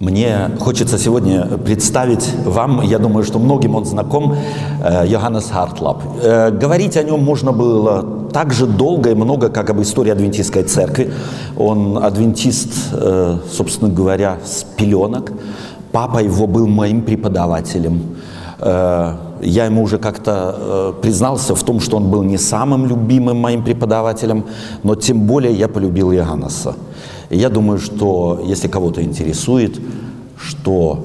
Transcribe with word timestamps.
Мне 0.00 0.50
хочется 0.60 0.96
сегодня 0.96 1.44
представить 1.58 2.32
вам, 2.44 2.82
я 2.82 3.00
думаю, 3.00 3.24
что 3.24 3.40
многим 3.40 3.74
он 3.74 3.84
знаком, 3.84 4.36
э, 4.84 5.04
Йоханнес 5.08 5.50
Хартлап. 5.50 6.02
Э, 6.22 6.52
Говорить 6.52 6.96
о 6.96 7.02
нем 7.02 7.24
можно 7.24 7.50
было 7.50 8.04
так 8.32 8.52
же 8.52 8.66
долго 8.66 9.10
и 9.10 9.14
много, 9.14 9.48
как 9.48 9.70
об 9.70 9.80
истории 9.80 10.12
адвентистской 10.12 10.62
церкви. 10.62 11.10
Он 11.56 11.98
адвентист, 11.98 12.70
э, 12.92 13.38
собственно 13.50 13.90
говоря, 13.92 14.36
с 14.44 14.62
пеленок. 14.76 15.32
Папа 15.90 16.18
его 16.18 16.46
был 16.46 16.68
моим 16.68 17.02
преподавателем. 17.02 18.00
Я 18.60 19.64
ему 19.66 19.82
уже 19.82 19.98
как-то 19.98 20.94
признался 21.00 21.54
в 21.54 21.62
том, 21.62 21.80
что 21.80 21.96
он 21.96 22.10
был 22.10 22.24
не 22.24 22.38
самым 22.38 22.86
любимым 22.86 23.36
моим 23.36 23.62
преподавателем, 23.62 24.44
но 24.82 24.94
тем 24.96 25.26
более 25.26 25.52
я 25.52 25.68
полюбил 25.68 26.12
Иоганнеса. 26.12 26.74
И 27.29 27.37
я 27.37 27.49
думаю, 27.49 27.79
что 27.79 28.41
если 28.45 28.67
кого-то 28.67 29.01
интересует, 29.01 29.79
что 30.37 31.03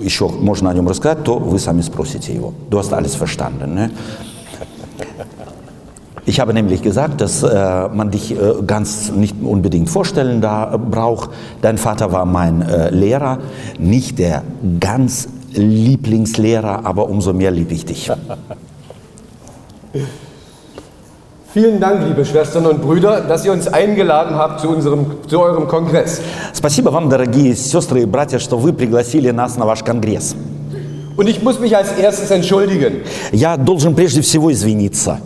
еще 0.00 0.28
можно 0.28 0.70
о 0.70 0.74
нем 0.74 0.88
рассказать, 0.88 1.24
то 1.24 1.38
вы 1.38 1.58
сами 1.58 1.82
спросите 1.82 2.34
его. 2.34 2.52
Du 2.70 2.78
hast 2.78 2.92
alles 2.92 3.14
verstanden, 3.14 3.74
ne? 3.74 3.90
Ich 6.26 6.38
habe 6.38 6.54
nämlich 6.54 6.82
gesagt, 6.82 7.20
dass 7.20 7.42
äh, 7.42 7.88
man 7.88 8.10
dich 8.10 8.30
äh, 8.32 8.36
ganz 8.66 9.10
nicht 9.10 9.34
unbedingt 9.42 9.90
vorstellen 9.90 10.40
da 10.40 10.74
äh, 10.74 10.78
braucht. 10.78 11.30
Dein 11.60 11.76
Vater 11.76 12.12
war 12.12 12.24
mein 12.24 12.62
äh, 12.62 12.90
Lehrer, 12.90 13.38
nicht 13.78 14.18
der 14.18 14.42
ganz 14.78 15.28
Lieblingslehrer, 15.54 16.84
aber 16.84 17.08
umso 17.08 17.32
mehr 17.32 17.50
liebe 17.50 17.74
ich 17.74 17.84
dich. 17.84 18.10
Vielen 21.54 21.80
Dank, 21.80 22.06
liebe 22.06 22.24
Schwestern 22.24 22.64
und 22.66 22.80
Brüder, 22.80 23.22
dass 23.22 23.44
ihr 23.44 23.50
uns 23.50 23.66
eingeladen 23.66 24.36
habt 24.36 24.60
zu, 24.60 24.68
unserem, 24.68 25.06
zu 25.26 25.40
eurem 25.40 25.66
Kongress. 25.66 26.20
Спасибо 26.52 26.90
вам, 26.90 27.08
дорогие 27.08 27.56
сестры 27.56 28.02
и 28.02 28.04
братья, 28.04 28.38
что 28.38 28.56
вы 28.56 28.72
пригласили 28.72 29.30
нас 29.30 29.56
на 29.56 29.66
ваш 29.66 29.82
конгресс. 29.82 30.36
Und 31.16 31.28
ich 31.28 31.42
muss 31.42 31.58
mich 31.58 31.76
als 31.76 31.90
erstes 31.98 32.30
entschuldigen. 32.30 33.02
Я 33.32 33.56
должен 33.56 33.96
прежде 33.96 34.20
всего 34.20 34.52
извиниться. 34.52 35.18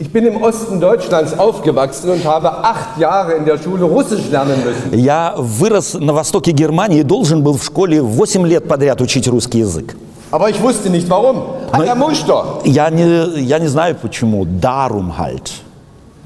Ich 0.00 0.12
bin 0.12 0.26
im 0.26 0.42
Osten 0.42 0.80
Deutschlands 0.80 1.38
aufgewachsen 1.38 2.10
und 2.10 2.24
habe 2.24 2.50
acht 2.64 2.98
Jahre 2.98 3.34
in 3.34 3.44
der 3.44 3.56
Schule 3.58 3.84
Russisch 3.84 4.28
lernen 4.32 4.62
müssen. 4.64 4.98
Я 4.98 5.34
вырос 5.36 5.94
на 5.94 6.12
востоке 6.12 6.50
Германии 6.50 7.00
и 7.00 7.02
должен 7.04 7.44
был 7.44 7.56
в 7.56 7.62
школе 7.64 8.02
8 8.02 8.44
лет 8.46 8.66
подряд 8.66 9.00
учить 9.00 9.28
русский 9.28 9.60
язык. 9.60 9.96
Aber 10.32 10.50
ich 10.50 10.60
wusste 10.60 10.90
nicht 10.90 11.08
warum. 11.08 11.42
Потому 11.70 12.14
что. 12.14 12.62
Я 12.64 12.90
не, 12.90 13.40
я 13.40 13.60
не 13.60 13.68
знаю 13.68 13.94
почему. 13.94 14.44
Darum 14.44 15.16
halt. 15.16 15.52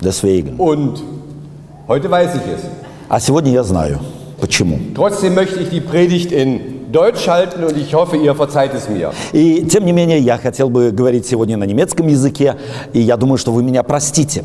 Deswegen. 0.02 0.58
Und 0.58 1.04
heute 1.88 2.10
weiß 2.10 2.36
ich 2.36 2.42
es. 2.42 2.62
А 3.10 3.20
сегодня 3.20 3.52
я 3.52 3.64
знаю 3.64 4.00
почему. 4.40 4.80
Trotzdem 4.96 5.36
möchte 5.36 5.60
ich 5.60 5.70
die 5.70 5.82
Predigt 5.82 6.32
in 6.32 6.92
Deutsch 6.92 7.28
halten 7.28 7.64
und 7.64 7.78
ich 7.78 7.94
hoffe, 7.94 8.18
ihr 8.18 8.36
verzeiht 8.36 8.74
es 8.74 8.90
mir. 8.90 9.12
И 9.34 9.66
тем 9.66 9.86
не 9.86 9.92
менее, 9.94 10.20
я 10.20 10.38
хотел 10.38 10.70
бы 10.70 10.92
говорить 10.92 11.26
сегодня 11.26 11.58
на 11.58 11.64
немецком 11.64 12.08
языке, 12.08 12.56
и 12.94 13.00
я 13.00 13.18
думаю, 13.18 13.38
что 13.38 13.52
вы 13.52 13.64
меня 13.64 13.84
простите. 13.84 14.44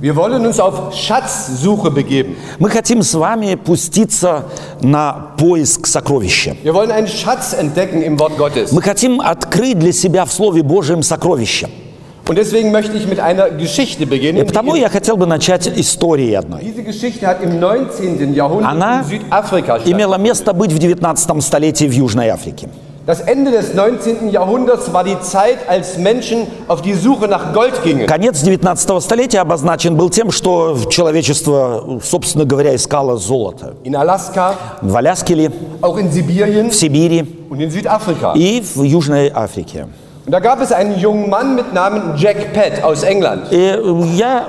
Wir 0.00 0.16
wollen 0.16 0.44
uns 0.44 0.58
auf 0.58 0.92
Schatzsuche 0.92 1.92
begeben. 1.92 2.34
Мы 2.58 2.70
хотим 2.70 3.04
с 3.04 3.14
вами 3.14 3.54
пуститься 3.54 4.46
на 4.80 5.32
поиск 5.38 5.86
сокровища. 5.86 6.56
Wir 6.64 6.74
wollen 6.74 6.90
einen 6.90 7.06
Schatz 7.06 7.52
entdecken 7.52 8.02
im 8.02 8.18
Wort 8.18 8.36
Gottes. 8.36 8.72
Мы 8.72 8.82
хотим 8.82 9.20
открыть 9.20 9.78
для 9.78 9.92
себя 9.92 10.24
в 10.24 10.32
Слове 10.32 10.64
Божьем 10.64 11.04
сокровища. 11.04 11.68
Und 12.28 12.36
deswegen 12.38 12.70
möchte 12.70 12.96
ich 12.96 13.08
mit 13.08 13.18
einer 13.18 13.50
Geschichte 13.50 14.04
И 14.04 14.44
потому 14.44 14.76
я 14.76 14.88
хотел 14.88 15.16
бы 15.16 15.26
начать 15.26 15.66
историей 15.66 16.34
одной. 16.34 16.60
diese 16.62 16.82
Geschichte 16.82 17.26
hat 17.26 17.42
im 17.42 17.58
19. 17.58 18.32
Jahrhundert 18.34 18.70
Она 18.70 19.00
in 19.00 19.04
Südafrika 19.20 19.78
имела 19.84 20.18
место 20.18 20.52
быть 20.52 20.72
в 20.72 20.78
19 20.78 21.42
столетии 21.42 21.86
в 21.88 21.92
Южной 21.92 22.28
Африке. 22.30 22.68
Das 23.04 23.20
Ende 23.20 23.50
des 23.50 23.74
19. 23.74 24.28
Jahrhunderts 24.30 24.92
war 24.92 25.02
die 25.02 25.18
Zeit, 25.20 25.58
als 25.68 25.98
Menschen 25.98 26.46
auf 26.68 26.82
die 26.82 26.94
Suche 26.94 27.26
nach 27.26 27.52
Gold 27.52 27.82
gingen. 27.82 28.06
Конец 28.06 28.44
19 28.44 29.00
столетия 29.02 29.40
обозначен 29.40 29.96
был 29.96 30.08
тем, 30.08 30.30
что 30.30 30.78
человечество, 30.88 31.98
собственно 32.04 32.44
говоря, 32.44 32.76
искало 32.76 33.16
золото. 33.16 33.74
In 33.82 33.96
Alaska, 33.96 34.54
В 34.80 34.94
Аляске 34.96 35.34
ли, 35.34 35.50
auch 35.80 35.98
in 35.98 36.12
Sibirien 36.12 36.70
в 36.70 36.74
Сибири 36.76 37.24
und 37.50 37.58
in 37.60 37.70
Südafrika. 37.70 38.34
и 38.36 38.60
в 38.60 38.84
Южной 38.84 39.32
Африке. 39.34 39.88
Und 40.24 40.30
da 40.30 40.38
gab 40.38 40.60
es 40.60 40.70
einen 40.70 41.00
jungen 41.00 41.28
Mann 41.28 41.56
mit 41.56 41.72
Namen 41.74 42.14
Jack 42.16 42.52
Pett 42.52 42.84
aus 42.84 43.02
England. 43.02 43.50
И 43.50 43.56
э, 43.56 44.04
я 44.14 44.46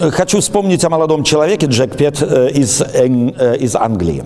э, 0.00 0.10
хочу 0.12 0.40
вспомнить 0.40 0.84
о 0.84 0.88
молодом 0.88 1.24
человеке, 1.24 1.66
Джек 1.66 1.96
Пет 1.96 2.22
э, 2.22 2.50
из, 2.50 2.80
Эн- 2.80 3.34
э, 3.36 3.56
из 3.56 3.74
Англии. 3.74 4.22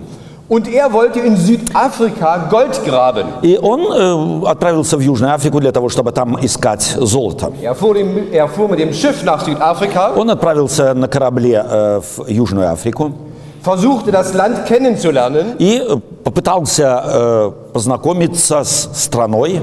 Und 0.47 0.67
er 0.67 0.93
wollte 0.93 1.21
in 1.21 1.37
Südafrika 1.37 2.37
Gold 2.51 2.79
graben. 2.85 3.25
И 3.41 3.57
он 3.57 3.81
э, 3.81 4.47
отправился 4.47 4.95
в 4.97 4.99
Южную 4.99 5.33
Африку 5.33 5.59
для 5.59 5.71
того, 5.71 5.89
чтобы 5.89 6.11
там 6.11 6.37
искать 6.39 6.83
золото. 6.83 7.51
Er 7.63 7.73
fuhr, 7.73 7.95
dem, 7.95 8.31
er 8.31 8.47
fuhr 8.47 8.69
mit 8.69 8.79
dem 8.79 8.93
Schiff 8.93 9.23
nach 9.23 9.43
Südafrika, 9.43 10.13
Он 10.15 10.29
отправился 10.29 10.93
на 10.93 11.07
корабле 11.07 11.65
э, 11.67 11.99
в 12.01 12.27
Южную 12.29 12.71
Африку 12.71 13.11
versuchte 13.63 14.11
das 14.11 14.35
Land 14.35 14.67
kennenzulernen 14.67 15.55
и 15.57 15.79
э, 15.79 15.97
попытался 16.23 17.03
э, 17.03 17.51
познакомиться 17.73 18.63
с 18.63 18.89
страной 18.93 19.59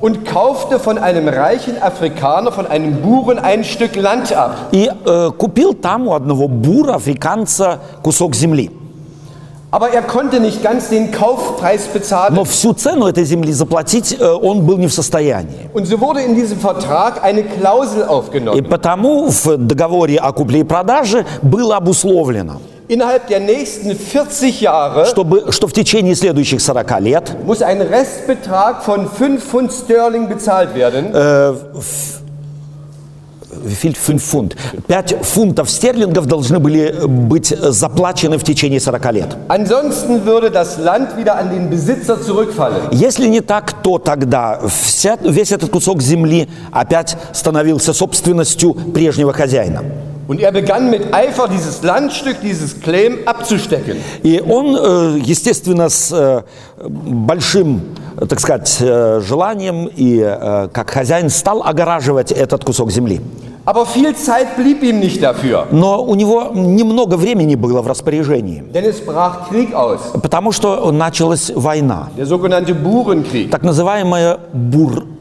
und 0.00 0.24
kaufte 0.24 0.78
von 0.78 0.96
einem 0.98 1.28
reichen 1.28 1.80
Afrikaner, 1.82 2.52
von 2.52 2.66
einem 2.66 3.02
Buren 3.02 3.38
ein 3.38 3.64
Stück 3.64 3.96
Land 3.96 4.32
ab. 4.32 4.68
и 4.72 4.88
э, 5.04 5.30
купил 5.36 5.74
там 5.74 6.08
у 6.08 6.14
одного 6.14 6.48
бура, 6.48 6.94
африканца, 6.94 7.78
кусок 8.02 8.34
земли. 8.34 8.70
Aber 9.72 9.90
er 9.90 10.02
konnte 10.02 10.40
nicht 10.40 10.64
ganz 10.64 10.88
den 10.88 11.12
Kaufpreis 11.12 11.86
bezahlen. 11.86 12.34
Но 12.34 12.42
всю 12.44 12.72
цену 12.72 13.06
этой 13.06 13.24
земли 13.24 13.52
заплатить 13.52 14.16
э, 14.18 14.24
он 14.32 14.66
был 14.66 14.78
не 14.78 14.88
в 14.88 14.92
состоянии. 14.92 15.70
Und 15.72 15.86
so 15.86 16.00
wurde 16.00 16.22
in 16.22 16.34
diesem 16.34 16.58
Vertrag 16.58 17.22
eine 17.22 17.44
Klausel 17.44 18.00
И 18.02 18.04
aufgenommen. 18.08 18.64
потому 18.68 19.28
в 19.28 19.56
договоре 19.58 20.16
о 20.16 20.32
купле 20.32 20.60
и 20.60 20.64
продаже 20.64 21.24
было 21.42 21.76
обусловлено, 21.76 22.60
Innerhalb 22.87 23.27
der 23.27 23.39
nächsten 23.39 23.95
40 23.97 24.61
Jahre 24.61 25.05
чтобы, 25.07 25.51
что 25.51 25.67
в 25.67 25.73
течение 25.73 26.15
следующих 26.15 26.61
40 26.61 26.99
лет 27.01 27.35
muss 27.45 27.61
ein 27.61 27.81
Restbetrag 27.81 28.83
von 28.83 29.09
5 29.09 29.41
Pfund 29.43 29.71
Sterling 29.73 30.27
bezahlt 30.27 30.75
werden. 30.75 31.11
Филь- 33.67 33.95
фун- 33.95 34.19
фунт. 34.19 34.55
5 34.87 35.15
фунтов 35.23 35.69
стерлингов 35.69 36.25
должны 36.25 36.59
были 36.59 36.93
быть 37.07 37.47
заплачены 37.47 38.37
в 38.37 38.43
течение 38.43 38.79
40 38.79 39.11
лет. 39.13 39.35
Ansonsten 39.47 40.25
würde 40.25 40.49
das 40.51 40.77
Land 40.77 41.15
wieder 41.17 41.37
an 41.37 41.49
den 41.49 41.69
Besitzer 41.69 42.21
zurückfallen. 42.21 42.89
Если 42.91 43.27
не 43.27 43.41
так, 43.41 43.71
то 43.81 43.97
тогда 43.97 44.59
вся, 44.67 45.17
весь 45.23 45.51
этот 45.51 45.69
кусок 45.71 46.01
земли 46.01 46.47
опять 46.71 47.17
становился 47.33 47.93
собственностью 47.93 48.73
прежнего 48.73 49.31
хозяина. 49.33 49.83
Und 50.27 50.39
er 50.39 50.51
begann 50.51 50.89
mit 50.89 51.13
Eifer 51.13 51.47
dieses 51.47 51.83
Landstück, 51.83 52.37
dieses 52.41 52.81
Claim 52.81 53.19
abzustecken. 53.25 53.97
И 54.23 54.41
он, 54.41 54.75
э, 54.75 55.19
естественно, 55.23 55.87
с 55.89 56.11
э, 56.11 56.41
большим, 56.79 57.81
так 58.27 58.39
сказать, 58.39 58.77
э, 58.81 59.21
желанием 59.21 59.89
и 59.95 60.19
как 60.73 60.89
хозяин 60.89 61.29
стал 61.29 61.61
огораживать 61.63 62.31
этот 62.31 62.63
кусок 62.63 62.91
земли. 62.91 63.21
Aber 63.67 63.87
viel 63.87 64.15
Zeit 64.15 64.57
blieb 64.57 64.83
ihm 64.83 64.99
nicht 64.99 65.23
dafür, 65.23 65.65
Но 65.71 66.03
у 66.03 66.13
него 66.13 66.51
немного 66.53 67.15
времени 67.17 67.55
было 67.55 67.81
в 67.81 67.87
распоряжении, 67.87 68.63
denn 68.71 68.85
es 68.85 69.03
brach 69.03 69.49
Krieg 69.49 69.73
aus, 69.73 69.99
потому 70.21 70.51
что 70.51 70.91
началась 70.91 71.51
война, 71.55 72.09
der 72.15 72.27
sogenannte 72.27 72.75
Burenkrieg. 72.75 73.49
так 73.49 73.63
называемая 73.63 74.37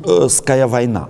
Бурская 0.05 0.67
война. 0.67 1.09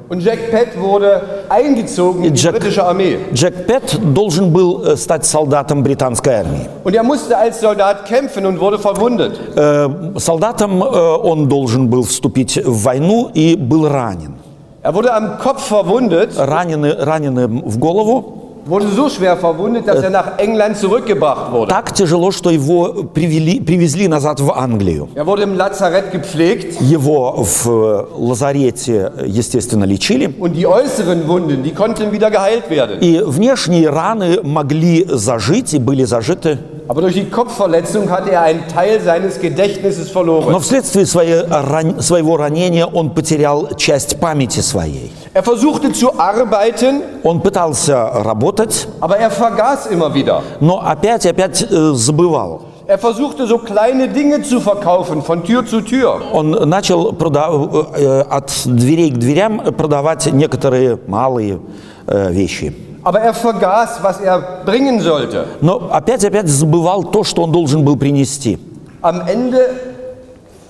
Armee. 2.84 3.32
Джек 3.32 3.66
Пет 3.66 4.14
должен 4.14 4.52
был 4.52 4.84
э, 4.84 4.96
стать 4.96 5.24
солдатом 5.24 5.82
британской 5.82 6.34
армии. 6.34 6.68
Und 6.84 6.94
er 6.94 7.02
musste 7.02 7.36
als 7.36 7.60
Soldat 7.60 8.06
kämpfen 8.06 8.46
und 8.46 8.60
wurde 8.60 8.78
verwundet. 8.78 9.38
Э, 9.56 9.88
Солдатом 10.16 10.82
э, 10.82 10.86
он 10.86 11.48
должен 11.48 11.88
был 11.88 12.04
вступить 12.04 12.56
в 12.64 12.82
войну 12.82 13.30
и 13.34 13.56
был 13.56 13.88
ранен. 13.88 14.34
Er 14.82 14.94
wurde 14.94 15.14
am 15.14 15.38
Kopf 15.38 15.62
verwundet, 15.62 16.36
Раненый, 16.36 16.94
раненый 16.94 17.46
в 17.46 17.78
голову, 17.78 18.43
wurde 18.66 18.88
so 18.88 19.08
schwer 19.08 19.36
verwundet, 19.36 19.86
dass 19.86 20.02
er 20.02 20.10
nach 20.10 20.38
England 20.38 20.76
zurückgebracht 20.76 21.52
wurde. 21.52 21.68
так 21.70 21.94
тяжело, 21.94 22.30
что 22.32 22.50
его 22.50 23.04
привели, 23.14 23.60
привезли 23.60 24.08
назад 24.08 24.40
в 24.40 24.50
Англию. 24.52 25.08
Er 25.14 25.26
wurde 25.26 25.42
im 25.42 25.54
Lazarett 25.56 26.10
gepflegt 26.12 26.80
Его 26.80 27.32
в 27.44 27.66
э, 27.66 28.04
лазарете, 28.18 29.12
естественно, 29.26 29.84
лечили. 29.84 30.34
und 30.38 30.52
die 30.54 30.66
äußeren 30.66 31.26
Wunden, 31.28 31.62
die 31.62 31.72
konnten 31.72 32.12
wieder 32.12 32.30
geheilt 32.30 32.70
werden. 32.70 32.98
И 33.00 33.20
внешние 33.24 33.88
раны 33.90 34.40
могли 34.42 35.04
зажить 35.08 35.74
и 35.74 35.78
были 35.78 36.04
зажиты. 36.04 36.58
Aber 36.86 37.00
durch 37.00 37.14
die 37.14 37.24
Kopfverletzung 37.30 38.10
hatte 38.10 38.30
er 38.32 38.42
einen 38.42 38.68
Teil 38.68 39.00
seines 39.00 39.40
Gedächtnisses 39.40 40.08
Но 40.08 40.12
verloren. 40.12 40.60
вследствие 40.60 41.06
своей 41.06 41.40
ран- 41.48 42.00
своего 42.02 42.36
ранения 42.36 42.84
он 42.86 43.10
потерял 43.10 43.68
часть 43.76 44.20
памяти 44.20 44.60
своей. 44.60 45.10
Er 45.32 45.42
versuchte 45.42 45.92
zu 45.92 46.18
arbeiten, 46.18 47.02
Он 47.22 47.40
пытался 47.40 47.96
работать, 48.22 48.86
aber 49.00 49.16
er 49.18 49.30
vergaß 49.30 49.86
immer 49.90 50.12
wieder. 50.14 50.42
но 50.60 50.78
опять 50.80 51.24
опять 51.26 51.62
э, 51.70 51.92
забывал. 51.94 52.60
Er 52.86 52.98
versuchte 52.98 53.46
so 53.46 53.56
kleine 53.56 54.08
Dinge 54.08 54.42
zu 54.42 54.60
verkaufen, 54.60 55.22
von 55.22 55.42
Tür 55.42 55.64
zu 55.64 55.80
Tür. 55.80 56.20
Он 56.34 56.50
начал 56.68 57.12
э, 57.14 58.20
от 58.28 58.50
дверей 58.66 59.10
к 59.10 59.16
дверям 59.16 59.58
продавать 59.74 60.30
некоторые 60.30 60.98
малые 61.06 61.60
э, 62.06 62.30
вещи. 62.30 62.74
Aber 63.04 63.20
er 63.20 63.34
vergaß, 63.34 64.02
was 64.02 64.20
er 64.20 64.62
bringen 64.64 65.00
sollte. 65.00 65.44
Но 65.60 65.90
опять-опять 65.90 66.48
забывал 66.48 67.04
то, 67.04 67.22
что 67.22 67.42
он 67.42 67.52
должен 67.52 67.84
был 67.84 67.96
принести. 67.96 68.58
Am 69.02 69.20
Ende 69.28 69.58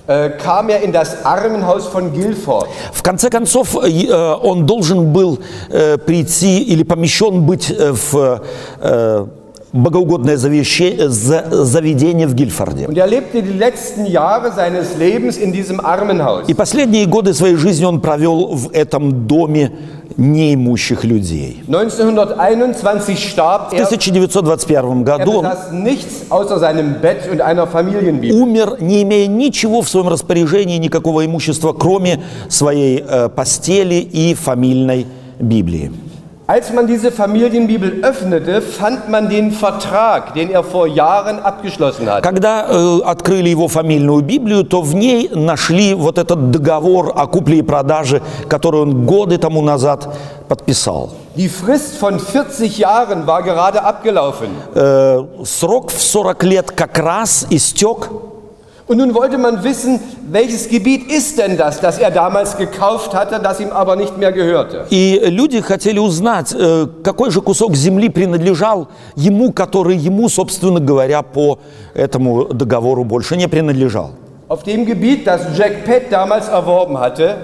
äh, 0.07 0.29
kam 0.31 0.69
er 0.69 0.81
in 0.81 0.91
das 0.91 1.25
Armenhaus 1.25 1.87
von 1.87 2.13
Guilford. 2.13 2.67
В 2.91 3.01
конце 3.01 3.29
концов, 3.29 3.77
э, 3.81 4.35
он 4.43 4.65
должен 4.65 5.13
был 5.13 5.39
э, 5.69 5.97
прийти 5.97 6.59
или 6.59 6.83
помещен 6.83 7.45
быть 7.45 7.71
э, 7.71 7.93
в 7.93 8.41
э, 8.81 9.25
богоугодное 9.71 10.37
заведение 10.37 12.27
в 12.27 12.33
Гильфорде. 12.33 12.87
Und 12.87 12.97
er 12.97 13.07
lebte 13.07 13.41
die 13.41 13.57
letzten 13.57 14.05
Jahre 14.05 14.51
seines 14.51 14.97
Lebens 14.97 15.37
in 15.37 15.51
diesem 15.51 15.79
Armenhaus. 15.79 16.45
И 16.47 16.53
последние 16.53 17.05
годы 17.05 17.33
своей 17.33 17.55
жизни 17.55 17.85
он 17.85 17.99
провел 17.99 18.55
в 18.55 18.71
этом 18.73 19.27
доме 19.27 19.71
неимущих 20.17 21.03
людей. 21.03 21.63
1921 21.67 22.73
starb 23.17 23.69
В 23.69 23.73
er. 23.73 23.83
1921 23.83 25.03
Er 25.03 25.03
году 25.03 25.31
он 25.39 25.45
умер, 28.31 28.77
не 28.79 29.03
имея 29.03 29.27
ничего 29.27 29.81
в 29.81 29.89
своем 29.89 30.09
распоряжении, 30.09 30.77
никакого 30.77 31.25
имущества, 31.25 31.73
кроме 31.73 32.23
своей 32.49 33.03
э, 33.05 33.29
постели 33.29 33.95
и 33.95 34.33
фамильной 34.33 35.05
Библии. 35.39 35.91
Als 36.47 36.71
man 36.71 36.85
diese 36.85 37.11
Familienbibel 37.11 38.03
öffnete, 38.03 38.61
fand 38.61 39.09
man 39.09 39.29
den 39.29 39.51
Vertrag, 39.51 40.35
den 40.35 40.51
er 40.51 40.63
vor 40.63 40.85
Jahren 40.85 41.39
abgeschlossen 41.39 42.07
hat. 42.07 42.21
Когда 42.21 42.67
э, 42.69 42.99
открыли 43.03 43.49
его 43.49 43.67
фамильную 43.67 44.21
Библию, 44.21 44.63
то 44.63 44.83
в 44.83 44.93
ней 44.93 45.27
нашли 45.33 45.95
вот 45.95 46.19
этот 46.19 46.51
договор 46.51 47.13
о 47.15 47.25
купле 47.25 47.57
и 47.57 47.61
продаже, 47.63 48.21
который 48.47 48.81
он 48.81 49.07
годы 49.07 49.39
тому 49.39 49.63
назад 49.63 50.07
подписал. 50.47 51.09
Die 51.35 51.49
Frist 51.49 51.97
von 51.99 52.19
40 52.19 52.77
Jahren 52.77 53.25
war 53.25 53.41
gerade 53.41 53.83
abgelaufen. 53.83 54.49
Э, 54.75 55.23
срок 55.43 55.89
в 55.89 55.99
40 55.99 56.43
лет 56.43 56.71
как 56.71 56.99
раз 56.99 57.47
истек, 57.49 58.07
Und 58.87 58.97
nun 58.97 59.15
wollte 59.15 59.39
man 59.39 59.63
wissen, 59.63 59.99
welches 60.29 60.69
Gebiet 60.69 61.11
ist 61.11 61.39
denn 61.39 61.57
das, 61.57 61.81
das 61.81 61.97
er 61.97 62.11
damals 62.11 62.55
gekauft 62.55 63.15
hatte, 63.15 63.39
das 63.39 63.59
ihm 63.59 63.71
aber 63.71 63.95
nicht 63.95 64.15
mehr 64.17 64.31
gehörte. 64.31 64.85
и 64.91 65.19
люди 65.25 65.59
хотели 65.61 65.97
узнать, 65.97 66.53
э, 66.53 66.85
какой 67.03 67.31
же 67.31 67.41
кусок 67.41 67.75
земли 67.75 68.09
принадлежал 68.09 68.87
ему, 69.15 69.51
который 69.53 69.97
ему, 69.97 70.29
собственно 70.29 70.79
говоря, 70.79 71.23
по 71.23 71.57
этому 71.95 72.45
договору 72.53 73.03
больше 73.03 73.35
не 73.35 73.47
принадлежал. 73.47 74.11
Auf 74.47 74.61
dem 74.61 74.85
Gebiet, 74.85 75.25
das 75.25 75.41
Jack 75.57 75.83
Pett 75.85 76.11
damals 76.11 76.47
erworben 76.47 76.99
hatte, 76.99 77.37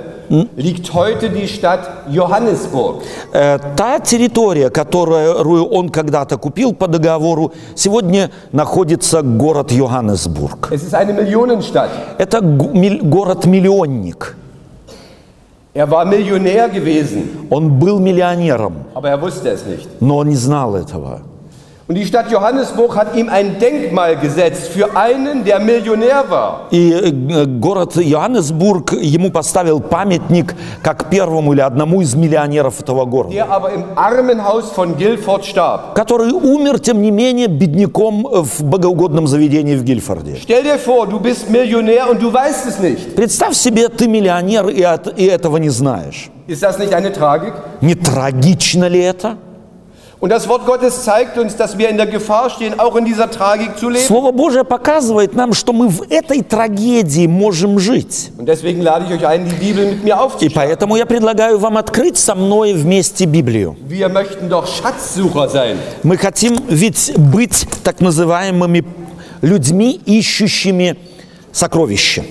liegt 0.55 0.93
heute 0.93 1.29
die 1.29 1.47
Stadt 1.47 2.05
Johannesburg. 2.09 3.03
Э, 3.33 3.59
Та 3.75 3.99
территория, 3.99 4.69
которую 4.69 5.65
он 5.65 5.89
когда-то 5.89 6.37
купил 6.37 6.73
по 6.73 6.87
договору, 6.87 7.51
сегодня 7.75 8.29
находится 8.51 9.21
город 9.21 9.71
Йоханнесбург. 9.71 10.69
Es 10.71 10.83
ist 10.83 10.93
eine 10.93 11.13
Millionenstadt. 11.13 11.89
Это 12.17 12.39
город-миллионник. 12.41 14.35
Er 15.73 15.89
war 15.89 16.05
Millionär 16.05 16.67
gewesen, 16.69 17.47
Он 17.49 17.79
был 17.79 17.99
миллионером, 17.99 18.73
aber 18.93 19.09
er 19.09 19.21
wusste 19.21 19.49
es 19.49 19.65
nicht. 19.65 19.87
но 20.01 20.17
он 20.17 20.27
не 20.29 20.35
знал 20.35 20.75
этого. 20.75 21.21
Und 21.91 21.95
die 21.97 22.05
Stadt 22.05 22.31
Johannesburg 22.31 22.95
hat 22.95 23.17
ihm 23.17 23.27
ein 23.27 23.59
Denkmal 23.59 24.15
gesetzt 24.15 24.69
für 24.69 24.95
einen, 24.95 25.43
der 25.43 25.59
Millionär 25.59 26.23
war. 26.29 26.67
И 26.71 26.93
э, 26.93 27.45
город 27.45 27.97
Йоханнесбург 27.97 28.93
ему 28.93 29.29
поставил 29.29 29.81
памятник 29.81 30.55
как 30.81 31.09
первому 31.09 31.51
или 31.51 31.59
одному 31.59 31.99
из 31.99 32.15
миллионеров 32.15 32.79
этого 32.79 33.03
города, 33.03 33.33
der 33.35 33.49
aber 33.51 33.73
im 33.73 33.83
Armenhaus 33.97 34.71
von 34.73 34.95
Guilford 34.97 35.43
starb. 35.43 35.93
который 35.93 36.31
умер, 36.31 36.79
тем 36.79 37.01
не 37.01 37.11
менее, 37.11 37.47
бедняком 37.47 38.25
в 38.31 38.63
богоугодном 38.63 39.27
заведении 39.27 39.75
в 39.75 39.83
Гильфорде. 39.83 40.37
Stell 40.41 40.63
dir 40.63 40.77
vor, 40.79 41.07
du 41.07 41.19
bist 41.19 41.49
Millionär 41.49 42.09
und 42.09 42.21
du 42.21 42.31
weißt 42.31 42.67
es 42.67 42.79
nicht. 42.79 43.15
Представь 43.17 43.53
себе, 43.53 43.89
ты 43.89 44.07
миллионер 44.07 44.69
и, 44.69 44.81
от- 44.81 45.19
и 45.19 45.25
этого 45.25 45.57
не 45.57 45.67
знаешь. 45.69 46.29
Ist 46.47 46.63
das 46.63 46.79
nicht 46.79 46.93
eine 46.93 47.11
Tragik? 47.11 47.51
Не 47.81 47.95
трагично 47.95 48.85
ли 48.87 49.01
это? 49.01 49.35
Und 50.21 50.29
das 50.29 50.47
Wort 50.47 50.67
Gottes 50.67 51.03
zeigt 51.03 51.39
uns, 51.39 51.55
dass 51.55 51.79
wir 51.79 51.89
in 51.89 51.97
der 51.97 52.05
Gefahr 52.05 52.51
stehen, 52.51 52.79
auch 52.79 52.95
in 52.95 53.05
dieser 53.05 53.31
Tragik 53.31 53.75
zu 53.79 53.89
leben. 53.89 54.05
Слово 54.05 54.31
Божие 54.31 54.63
показывает 54.63 55.33
нам, 55.33 55.51
что 55.53 55.73
мы 55.73 55.87
в 55.89 56.03
этой 56.11 56.43
трагедии 56.43 57.25
можем 57.25 57.79
жить. 57.79 58.31
Und 58.37 58.45
deswegen 58.45 58.81
lade 58.83 59.05
ich 59.07 59.13
euch 59.19 59.25
ein, 59.25 59.49
die 59.49 59.55
Bibel 59.55 59.83
mit 59.87 60.03
mir 60.03 60.09
И 60.09 60.19
aufzuschlagen. 60.19 60.53
поэтому 60.53 60.95
я 60.95 61.07
предлагаю 61.07 61.57
вам 61.57 61.75
открыть 61.77 62.17
со 62.19 62.35
мной 62.35 62.73
вместе 62.73 63.25
Библию. 63.25 63.75
Wir 63.89 64.09
möchten 64.09 64.47
doch 64.47 64.67
Schatzsucher 64.67 65.49
sein. 65.49 65.77
Мы 66.03 66.17
хотим 66.17 66.55
ведь 66.69 67.13
быть 67.17 67.65
так 67.83 67.99
называемыми 67.99 68.83
людьми, 69.41 69.99
ищущими 70.05 70.97
сокровища. 71.51 72.23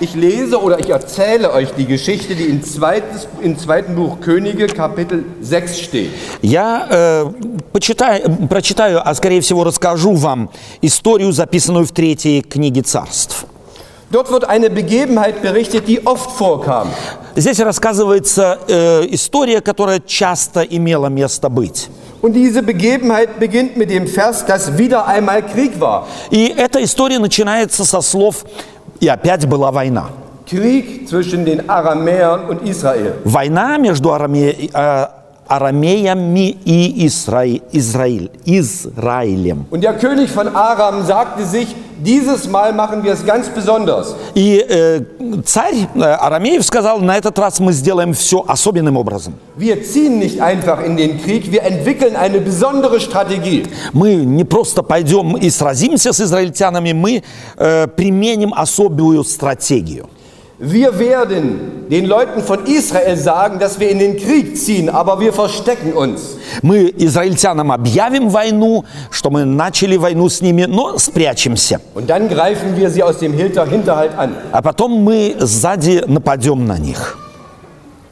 Ich 0.00 0.14
lese 0.14 0.60
oder 0.60 0.78
ich 0.80 0.90
erzähle 0.90 1.52
euch 1.52 1.70
die 1.72 1.86
Geschichte, 1.86 2.34
die 2.34 2.44
im, 2.44 2.62
zweites, 2.62 3.28
im 3.40 3.56
zweiten 3.56 3.94
Buch 3.94 4.20
Könige, 4.20 4.66
Kapitel 4.66 5.24
6 5.40 5.80
steht. 5.80 6.10
Я 6.42 6.88
э, 6.90 7.26
почитаю, 7.72 8.48
прочитаю, 8.48 9.06
а 9.06 9.14
скорее 9.14 9.40
всего 9.40 9.62
расскажу 9.62 10.14
вам 10.14 10.50
историю, 10.82 11.32
записанную 11.32 11.86
в 11.86 11.92
третьей 11.92 12.42
книге 12.42 12.82
царств. 12.82 13.46
Dort 14.10 14.30
wird 14.30 14.44
eine 14.44 14.70
Begebenheit 14.70 15.42
berichtet, 15.42 15.88
die 15.88 16.06
oft 16.06 16.30
vorkam. 16.30 16.88
Здесь 17.36 17.58
рассказывается 17.60 18.58
э, 18.68 19.06
история, 19.10 19.60
которая 19.60 20.00
часто 20.00 20.62
имела 20.62 21.08
место 21.08 21.48
быть. 21.48 21.88
Und 22.22 22.32
diese 22.32 22.62
Begebenheit 22.62 23.38
beginnt 23.38 23.76
mit 23.76 23.90
dem 23.90 24.06
Vers, 24.06 24.46
dass 24.46 24.78
wieder 24.78 25.06
einmal 25.06 25.42
Krieg 25.42 25.78
war. 25.80 26.06
И 26.30 26.54
эта 26.56 26.82
история 26.82 27.18
начинается 27.18 27.84
со 27.84 28.00
слов 28.00 28.44
«И 29.04 29.08
опять 29.08 29.46
была 29.46 29.70
война». 29.70 30.04
Krieg 30.46 31.06
zwischen 31.06 31.44
den 31.44 31.68
Aramäern 31.68 32.48
und 32.48 32.62
Israel. 32.66 33.12
Война 33.24 33.76
между 33.76 34.14
араме- 34.14 34.70
арамеями 35.48 36.56
и 36.64 37.06
Израиль, 37.06 38.30
Израилем. 38.44 39.66
Und 39.70 39.82
der 39.82 39.94
König 39.94 40.30
von 40.30 40.48
Aram 40.48 41.04
sagte 41.04 41.44
sich, 41.44 41.74
dieses 42.04 42.48
Mal 42.48 42.72
machen 42.72 43.02
wir 43.04 43.12
es 43.12 43.24
ganz 43.24 43.48
besonders. 43.48 44.14
И 44.34 44.64
э, 44.68 45.00
царь 45.44 45.86
э, 45.94 46.00
Арамеев 46.00 46.64
сказал, 46.64 47.00
на 47.00 47.16
этот 47.16 47.38
раз 47.38 47.60
мы 47.60 47.72
сделаем 47.72 48.12
все 48.14 48.44
особенным 48.46 48.96
образом. 48.96 49.34
Wir 49.56 49.82
ziehen 49.82 50.18
nicht 50.18 50.40
einfach 50.40 50.84
in 50.84 50.96
den 50.96 51.22
Krieg, 51.22 51.50
wir 51.52 51.62
entwickeln 51.62 52.16
eine 52.16 52.40
besondere 52.40 53.00
Strategie. 53.00 53.66
Мы 53.92 54.16
не 54.16 54.44
просто 54.44 54.82
пойдем 54.82 55.36
и 55.36 55.50
сразимся 55.50 56.12
с 56.12 56.20
израильтянами, 56.20 56.92
мы 56.92 57.22
э, 57.56 57.86
применим 57.86 58.52
особую 58.54 59.24
стратегию. 59.24 60.08
Wir 60.61 60.99
werden 60.99 61.85
den 61.89 62.05
Leuten 62.05 62.41
von 62.41 62.65
Israel 62.65 63.15
sagen, 63.15 63.59
dass 63.59 63.79
wir 63.79 63.89
in 63.89 63.99
den 63.99 64.17
Krieg 64.17 64.57
ziehen, 64.57 64.89
aber 64.89 65.19
wir 65.21 65.31
verstecken 65.31 65.93
uns. 65.93 66.37
Мы 66.61 66.93
израильтянам 66.97 67.71
объявим 67.71 68.29
войну, 68.29 68.83
что 69.09 69.29
мы 69.29 69.45
начали 69.45 69.95
войну 69.95 70.27
с 70.27 70.41
ними, 70.41 70.65
но 70.65 70.97
спрячемся. 70.97 71.79
Und 71.95 72.09
dann 72.09 72.27
greifen 72.27 72.75
wir 72.75 72.89
sie 72.89 73.03
aus 73.03 73.19
dem 73.19 73.31
Hinter 73.33 73.65
Hinterhalt 73.65 74.17
an. 74.17 74.35
А 74.51 74.61
потом 74.61 74.91
мы 75.01 75.35
сзади 75.39 76.03
нападем 76.07 76.65
на 76.65 76.77
них. 76.77 77.17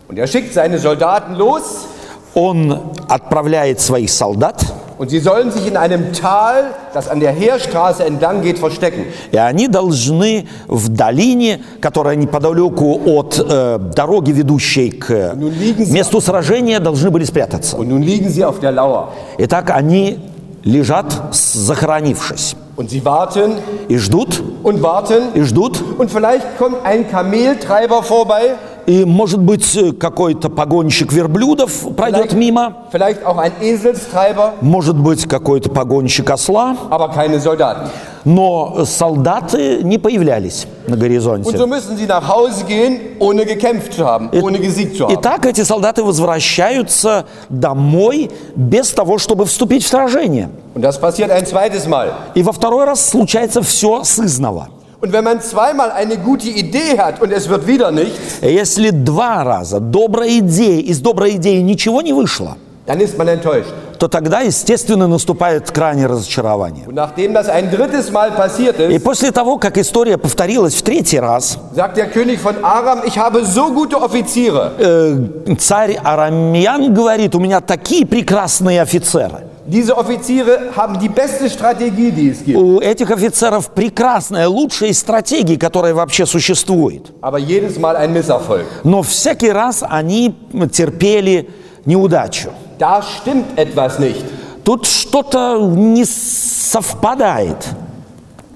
Und 0.08 0.18
er 0.18 0.28
schickt 0.28 0.54
seine 0.54 0.80
Soldaten 0.80 1.36
los 1.36 1.88
Он 2.34 2.94
отправляет 3.10 3.82
своих 3.82 4.12
солдат, 4.12 4.64
und 5.02 5.10
sie 5.10 5.20
sollen 5.20 5.52
sich 5.52 5.68
in 5.68 5.78
einem 5.78 6.12
Tal, 6.14 6.66
das 6.94 7.08
an 7.08 7.20
der 7.20 7.32
Heerstraße 7.32 8.04
entlang 8.06 8.42
geht, 8.42 8.58
verstecken. 8.60 9.06
и 9.32 9.38
они 9.38 9.68
должны 9.68 10.48
в 10.68 10.90
долине, 10.90 11.60
которая 11.82 12.16
неподалеку 12.16 13.00
от 13.06 13.40
э, 13.48 13.80
дороги, 13.96 14.32
ведущей 14.32 14.92
к 14.92 15.34
Ну, 15.36 15.50
liegen 15.50 15.86
sie- 15.86 15.94
месту 15.94 16.22
сражения, 16.22 16.80
должны 16.80 17.10
были 17.12 17.26
спрятаться. 17.26 17.78
Und 17.78 17.88
nun 17.90 18.02
liegen 18.02 18.30
sie 18.30 18.44
auf 18.46 18.60
der 18.60 18.72
Lauer. 18.72 19.10
Итак, 19.38 19.70
они 19.72 20.20
лежат, 20.64 21.14
с- 21.32 21.54
захоронившись, 21.54 22.56
Und 22.76 22.90
sie 22.92 23.04
warten 23.06 23.54
и 23.88 23.98
ждут, 23.98 24.42
und 24.64 24.82
warten. 24.84 25.34
и 25.34 25.42
ждут, 25.44 25.82
Und 25.98 26.12
vielleicht 26.12 26.58
kommt 26.58 26.78
ein 26.86 27.10
Kameltreiber 27.10 28.04
vorbei 28.04 28.56
И, 28.87 29.05
может 29.05 29.41
быть, 29.41 29.79
какой-то 30.01 30.49
погонщик 30.51 31.13
верблюдов 31.13 31.95
пройдет 31.97 32.33
vielleicht, 32.33 32.35
мимо, 32.35 32.77
vielleicht 32.93 33.25
auch 33.25 33.39
ein 33.39 33.53
Eselstreiber, 33.61 34.55
может 34.61 34.97
быть, 34.97 35.27
какой-то 35.29 35.71
погонщик 35.71 36.29
осла, 36.31 36.77
aber 36.91 37.09
keine 37.11 37.39
Soldaten. 37.41 37.89
но 38.25 38.85
солдаты 38.85 39.83
не 39.83 39.99
появлялись 39.99 40.67
на 40.87 40.95
Und 40.95 41.01
горизонте. 41.01 41.57
so 41.57 41.67
müssen 41.67 41.97
sie 41.97 42.07
nach 42.07 42.27
Hause 42.29 42.65
gehen, 42.65 43.01
ohne 43.21 43.45
gekämpft 43.45 43.95
zu 43.95 44.05
haben, 44.07 44.31
ohne 44.33 44.59
gesiegt 44.59 44.97
zu 44.97 45.05
И 45.09 45.15
haben. 45.15 45.23
так 45.23 45.47
эти 45.47 45.63
солдаты 45.63 46.03
возвращаются 46.05 47.27
домой 47.49 48.31
без 48.57 48.91
того, 48.91 49.19
чтобы 49.19 49.45
вступить 49.47 49.85
в 49.85 49.89
сражение. 49.89 50.51
Und 50.75 50.83
das 50.83 50.99
passiert 51.01 51.31
ein 51.31 51.47
zweites 51.47 51.87
Mal. 51.87 52.13
И 52.35 52.43
во 52.43 52.53
второй 52.53 52.85
раз 52.85 53.11
случается 53.11 53.63
все 53.63 54.03
сызново. 54.05 54.69
Und 55.05 55.13
wenn 55.13 55.25
man 55.25 55.41
zweimal 55.41 55.91
eine 55.91 56.17
gute 56.17 56.49
Idee 56.49 56.97
hat 56.97 57.21
und 57.21 57.33
es 57.33 57.49
wird 57.49 57.67
wieder 57.67 57.91
nichts, 57.91 58.41
Если 58.41 58.91
два 58.91 59.43
раза 59.43 59.81
добрая 59.81 60.39
идея, 60.39 60.81
из 60.81 61.01
доброй 61.01 61.37
идеи 61.37 61.61
ничего 61.61 62.03
не 62.03 62.13
вышло, 62.13 62.57
dann 62.87 63.01
ist 63.01 63.19
man 63.19 63.27
enttäuscht. 63.29 63.73
то 63.99 64.09
тогда, 64.09 64.41
естественно, 64.41 65.07
наступает 65.09 65.71
крайнее 65.73 66.07
разочарование. 66.07 66.87
Und 66.87 66.95
nachdem 66.95 67.35
das 67.35 67.49
ein 67.49 67.71
drittes 67.71 68.13
Mal 68.13 68.31
passiert 68.33 68.79
И 68.79 68.95
ist, 68.97 69.03
после 69.05 69.33
того, 69.33 69.59
как 69.59 69.77
история 69.77 70.19
повторилась 70.19 70.75
в 70.75 70.83
третий 70.83 71.19
раз, 71.19 71.59
sagt 71.75 71.97
der 71.97 72.07
König 72.07 72.39
von 72.41 72.65
Aram, 72.65 73.03
ich 73.05 73.19
habe 73.19 73.45
so 73.45 73.73
gute 73.73 73.97
Offiziere. 74.01 74.73
э, 74.79 75.55
царь 75.59 75.97
Арамьян 76.03 76.95
говорит, 76.95 77.35
у 77.35 77.41
меня 77.41 77.61
такие 77.61 78.07
прекрасные 78.07 78.81
офицеры. 78.83 79.49
Diese 79.65 79.97
Offiziere 79.97 80.71
haben 80.75 80.99
die 80.99 81.09
beste 81.09 81.49
Strategie, 81.49 82.11
die 82.11 82.31
es 82.31 82.45
gibt. 82.45 82.59
У 82.59 82.81
этих 82.81 83.11
офицеров 83.11 83.71
прекрасная, 83.71 84.49
лучшая 84.49 84.93
стратегия, 84.93 85.57
которая 85.57 85.95
вообще 85.95 86.27
существует. 86.27 87.13
Aber 87.21 87.39
jedes 87.39 87.79
Mal 87.79 87.97
ein 87.97 88.13
Misserfolg. 88.13 88.67
Но 88.83 89.03
всякий 89.03 89.51
раз 89.53 89.85
они 89.89 90.35
терпели 90.73 91.49
неудачу. 91.85 92.51
Da 92.79 93.03
stimmt 93.03 93.57
etwas 93.57 94.01
nicht. 94.01 94.25
Тут 94.65 94.87
что-то 94.87 95.59
не 95.61 96.05
совпадает. 96.05 97.57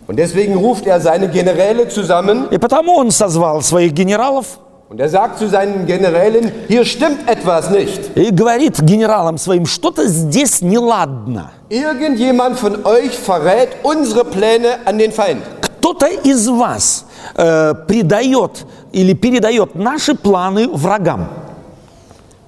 Und 0.08 0.16
deswegen 0.16 0.56
ruft 0.56 0.86
er 0.86 1.00
seine 1.00 1.28
Generäle 1.28 1.88
zusammen 1.88 2.48
И 2.50 2.58
потому 2.58 2.96
он 2.96 3.10
созвал 3.10 3.62
своих 3.62 3.92
генералов 3.92 4.58
und 4.89 4.99
er 4.99 5.07
sagt 5.07 5.39
zu 5.39 5.47
seinen 5.47 5.85
Generälen, 5.85 6.51
hier 6.67 6.83
stimmt 6.83 7.27
etwas 7.29 7.69
nicht. 7.69 8.11
и 8.15 8.29
говорит 8.29 8.81
генералам 8.81 9.37
своим, 9.37 9.65
что-то 9.65 10.05
здесь 10.07 10.61
неладно. 10.61 11.51
Irgendjemand 11.69 12.59
von 12.59 12.85
euch 12.85 13.17
verrät 13.17 13.69
unsere 13.83 14.25
Pläne 14.25 14.79
an 14.85 14.97
den 14.97 15.13
Feind. 15.13 15.41
Кто-то 15.61 16.07
из 16.07 16.47
вас 16.49 17.05
э, 17.35 17.73
предает 17.87 18.65
или 18.91 19.13
передает 19.13 19.75
наши 19.75 20.13
планы 20.13 20.67
врагам. 20.67 21.29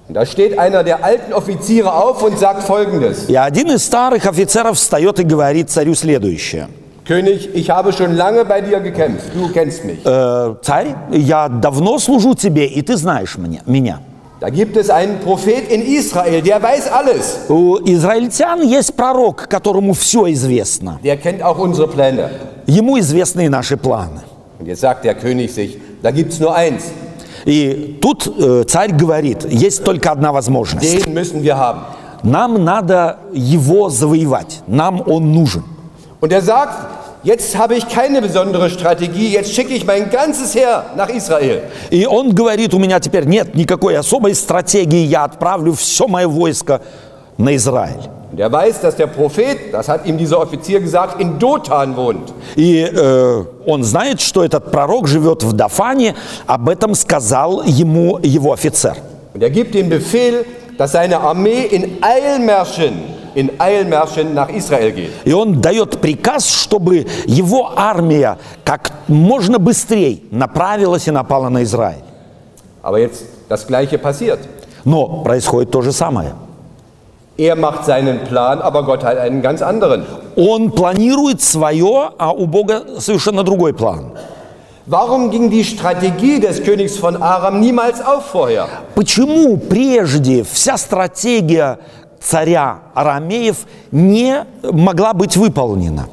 Und 0.06 0.14
da 0.14 0.26
steht 0.26 0.58
einer 0.58 0.84
der 0.84 1.02
alten 1.02 1.32
Offiziere 1.32 1.94
auf 1.94 2.22
und 2.22 2.38
sagt 2.38 2.64
folgendes. 2.64 3.26
И 3.30 3.36
один 3.36 3.70
из 3.70 3.84
старых 3.84 4.26
офицеров 4.26 4.76
встает 4.76 5.18
и 5.18 5.22
говорит 5.24 5.70
царю 5.70 5.94
следующее. 5.94 6.68
König, 7.09 7.49
ich 7.55 7.71
habe 7.71 7.91
schon 7.91 8.15
lange 8.15 8.45
bei 8.45 8.61
dir 8.61 8.79
gekämpft. 8.81 9.33
Du 9.33 9.49
kennst 9.51 9.83
mich. 9.83 9.97
«Э, 10.05 10.53
царь, 10.61 10.93
я 11.11 11.49
давно 11.49 11.97
служу 11.97 12.35
тебе, 12.35 12.67
и 12.67 12.83
ты 12.83 12.97
знаешь 12.97 13.35
меня. 13.35 13.61
меня. 13.65 13.97
Da 14.39 14.49
gibt 14.51 14.77
es 14.77 14.91
einen 14.91 15.19
Prophet 15.19 15.69
in 15.71 15.81
Israel, 15.81 16.43
der 16.43 16.61
weiß 16.61 16.91
alles. 16.91 17.49
У 17.49 17.79
израильтян 17.83 18.61
есть 18.61 18.95
пророк, 18.95 19.47
которому 19.49 19.93
все 19.93 20.31
известно. 20.31 20.99
Der 21.03 21.17
kennt 21.17 21.41
auch 21.41 21.57
unsere 21.57 21.87
Pläne. 21.87 22.29
Ему 22.67 22.99
известны 22.99 23.49
наши 23.49 23.75
планы. 23.75 24.21
Und 24.59 24.67
jetzt 24.67 24.81
sagt 24.81 25.03
der 25.03 25.15
König 25.15 25.51
sich, 25.51 25.79
da 26.03 26.11
gibt 26.11 26.31
es 26.31 26.39
nur 26.39 26.55
eins. 26.55 26.83
И 27.43 27.97
тут 27.99 28.31
э, 28.37 28.65
царь 28.67 28.91
говорит, 28.91 29.51
есть 29.51 29.83
только 29.83 30.11
одна 30.11 30.31
возможность. 30.31 31.07
Den 31.07 31.15
müssen 31.15 31.41
wir 31.41 31.57
haben. 31.57 31.81
Нам 32.21 32.63
надо 32.63 33.17
его 33.33 33.89
завоевать, 33.89 34.61
нам 34.67 35.01
он 35.07 35.31
нужен. 35.31 35.63
Und 36.20 36.32
er 36.32 36.42
sagt, 36.42 36.74
jetzt 37.22 37.56
habe 37.58 37.74
ich 37.74 37.88
keine 37.88 38.22
besondere 38.22 38.70
Strategie, 38.70 39.32
jetzt 39.32 39.52
schicke 39.52 39.74
ich 39.74 39.84
mein 39.84 40.10
ganzes 40.10 40.54
Heer 40.54 40.84
nach 40.96 41.08
Israel. 41.08 41.62
И 41.90 42.06
он 42.06 42.34
говорит, 42.34 42.72
у 42.74 42.78
меня 42.78 43.00
теперь 43.00 43.24
нет 43.26 43.54
никакой 43.54 43.96
особой 43.96 44.34
стратегии, 44.34 45.04
я 45.04 45.24
отправлю 45.24 45.74
все 45.74 46.06
мое 46.06 46.28
войско 46.28 46.80
на 47.36 47.54
Израиль. 47.56 48.08
Und 48.32 48.40
er 48.40 48.50
weiß, 48.50 48.80
dass 48.80 48.96
der 48.96 49.06
Prophet, 49.06 49.72
das 49.72 49.88
hat 49.88 50.06
ihm 50.06 50.18
dieser 50.18 50.40
Offizier 50.40 50.80
gesagt, 50.80 51.20
in 51.20 51.38
Dothan 51.38 51.96
wohnt. 51.96 52.32
И 52.56 52.80
э, 52.80 53.44
он 53.64 53.84
знает, 53.84 54.20
что 54.20 54.42
этот 54.42 54.72
пророк 54.72 55.06
живет 55.06 55.44
в 55.44 55.52
Дафане, 55.52 56.16
об 56.46 56.68
этом 56.68 56.96
сказал 56.96 57.62
ему 57.62 58.18
его 58.22 58.52
офицер. 58.52 58.96
Und 59.34 59.42
er 59.42 59.50
gibt 59.50 59.74
den 59.74 59.88
Befehl, 59.88 60.44
dass 60.78 60.92
seine 60.92 61.20
Armee 61.20 61.64
in 61.66 61.98
Eilmärschen, 62.02 62.94
И 65.25 65.33
он 65.33 65.61
дает 65.61 66.01
приказ, 66.01 66.47
чтобы 66.47 67.07
его 67.25 67.71
армия 67.75 68.37
как 68.63 68.91
можно 69.07 69.59
быстрее 69.59 70.19
направилась 70.31 71.07
и 71.07 71.11
напала 71.11 71.49
на 71.49 71.63
Израиль. 71.63 72.03
Aber 72.81 72.97
jetzt 72.97 73.25
das 73.49 73.67
Gleiche 73.67 73.97
passiert. 73.97 74.39
Но 74.85 75.21
происходит 75.23 75.71
то 75.71 75.81
же 75.81 75.91
самое. 75.91 76.33
Er 77.37 77.55
macht 77.55 77.85
seinen 77.85 78.25
Plan, 78.25 78.61
aber 78.61 78.83
Gott 78.83 79.03
hat 79.03 79.17
einen 79.17 79.41
ganz 79.41 79.61
anderen. 79.61 80.05
Он 80.35 80.71
планирует 80.71 81.41
свое, 81.41 82.11
а 82.17 82.31
у 82.31 82.45
Бога 82.47 82.83
совершенно 82.99 83.43
другой 83.43 83.73
план. 83.73 84.11
Warum 84.85 85.29
ging 85.29 85.51
die 85.51 85.63
Strategie 85.63 86.39
des 86.39 86.63
Königs 86.63 86.97
von 86.97 87.21
Aram 87.21 87.59
niemals 87.59 88.01
auf 88.01 88.25
vorher? 88.25 88.67
Почему 88.95 89.55
прежде 89.57 90.43
вся 90.43 90.77
стратегия 90.77 91.77
царя 92.21 92.79
Арамеев 92.93 93.57
не 93.91 94.45
могла 94.63 95.13
быть 95.13 95.37
выполнена? 95.37 96.07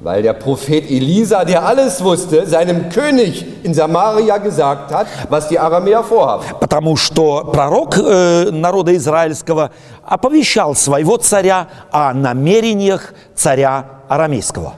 Weil 0.00 0.22
der 0.22 0.34
Prophet 0.34 0.88
Elisa, 0.88 1.44
der 1.44 1.66
alles 1.66 2.04
wusste, 2.04 2.46
seinem 2.46 2.88
König 2.88 3.44
in 3.64 3.74
Samaria 3.74 4.38
gesagt 4.38 4.92
hat, 4.92 5.08
was 5.28 5.48
die 5.48 5.58
Aramäer 5.58 6.04
vorhaben. 6.04 6.44
Потому 6.60 6.94
что 6.96 7.50
пророк 7.52 7.98
э, 7.98 8.50
народа 8.52 8.94
израильского 8.94 9.72
оповещал 10.04 10.76
своего 10.76 11.16
царя 11.16 11.66
о 11.90 12.14
намерениях 12.14 13.12
царя 13.34 13.86
арамейского. 14.08 14.74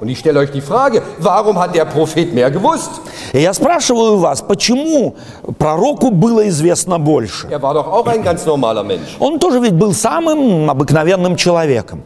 Und 0.00 0.08
ich 0.08 0.18
stelle 0.18 0.40
euch 0.40 0.50
die 0.50 0.62
Frage, 0.62 1.02
warum 1.18 1.58
hat 1.58 1.74
der 1.74 1.84
Prophet 1.84 2.32
mehr 2.32 2.50
gewusst? 2.50 2.90
Я 3.34 3.52
спрашиваю 3.52 4.16
вас, 4.16 4.40
почему 4.40 5.14
пророку 5.58 6.10
было 6.10 6.48
известно 6.48 6.98
больше? 6.98 7.48
Er 7.50 7.60
war 7.60 7.74
doch 7.74 7.86
auch 7.86 8.06
ein 8.06 8.22
ganz 8.22 8.46
normaler 8.46 8.82
Mensch. 8.82 9.16
Он 9.18 9.38
тоже 9.38 9.60
ведь 9.60 9.74
был 9.74 9.92
самым 9.92 10.70
обыкновенным 10.70 11.36
человеком. 11.36 12.02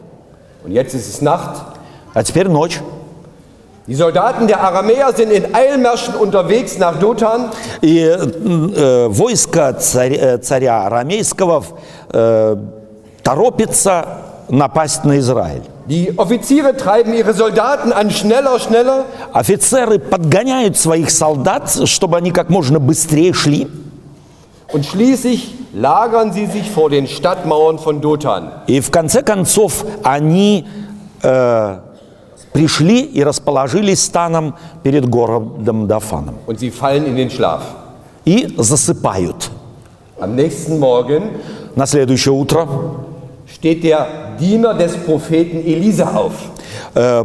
Und 0.65 0.71
jetzt 0.71 0.93
ist 0.93 1.07
es 1.07 1.21
Nacht. 1.21 1.61
А 2.13 2.21
теперь 2.21 2.49
ночь. 2.49 2.81
Die 3.87 3.95
Soldaten 3.95 4.47
der 4.47 4.61
Aramäer 4.61 5.13
sind 5.13 5.31
in 5.31 5.55
Eilmärschen 5.55 6.15
unterwegs 6.15 6.77
nach 6.77 6.99
Dothan. 6.99 7.51
И 7.81 7.99
э, 7.99 9.07
войско 9.07 9.73
э, 9.73 10.37
царя 10.39 10.85
арамейского 10.85 11.63
э, 12.11 12.57
торопится 13.23 14.05
напасть 14.49 15.05
на 15.05 15.17
Израиль. 15.19 15.63
Die 15.86 16.16
Offiziere 16.18 16.76
treiben 16.76 17.14
ihre 17.14 17.34
Soldaten 17.34 17.92
an, 17.92 18.10
schneller, 18.10 18.58
schneller. 18.58 19.06
Офицеры 19.32 19.98
подгоняют 19.98 20.76
своих 20.76 21.10
солдат, 21.10 21.70
чтобы 21.84 22.16
они 22.16 22.30
как 22.30 22.50
можно 22.50 22.78
быстрее 22.78 23.34
шли. 23.34 23.68
Und 24.72 24.86
schließlich 24.86 25.54
lagern 25.72 26.32
sie 26.32 26.46
sich 26.46 26.70
vor 26.70 26.90
den 26.90 27.08
Stadtmauern 27.08 27.78
von 27.78 28.00
Dothan. 28.00 28.50
И 28.68 28.80
в 28.80 28.90
конце 28.90 29.22
концов 29.22 29.84
они 30.04 30.66
э, 31.22 31.78
пришли 32.52 33.00
и 33.00 33.22
расположились 33.24 34.04
станом 34.04 34.54
перед 34.84 35.08
городом 35.08 35.88
Дафаном. 35.88 36.36
Und 36.46 36.60
sie 36.60 36.70
fallen 36.70 37.06
in 37.06 37.16
den 37.16 37.30
Schlaf. 37.30 37.62
И 38.24 38.54
засыпают. 38.56 39.50
Am 40.20 40.36
nächsten 40.36 40.78
Morgen 40.78 41.30
На 41.76 41.86
следующее 41.86 42.32
утро 42.32 42.68
steht 43.65 43.83
der 43.83 44.05
Diener 44.39 44.75
des 44.75 44.95
Propheten 44.95 45.57
Elisa 45.65 46.05
auf. 46.13 46.33
э, 46.93 47.23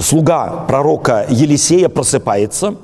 слуга 0.00 0.64
пророка 0.66 1.24
Елисея 1.30 1.88
просыпается. 1.88 2.74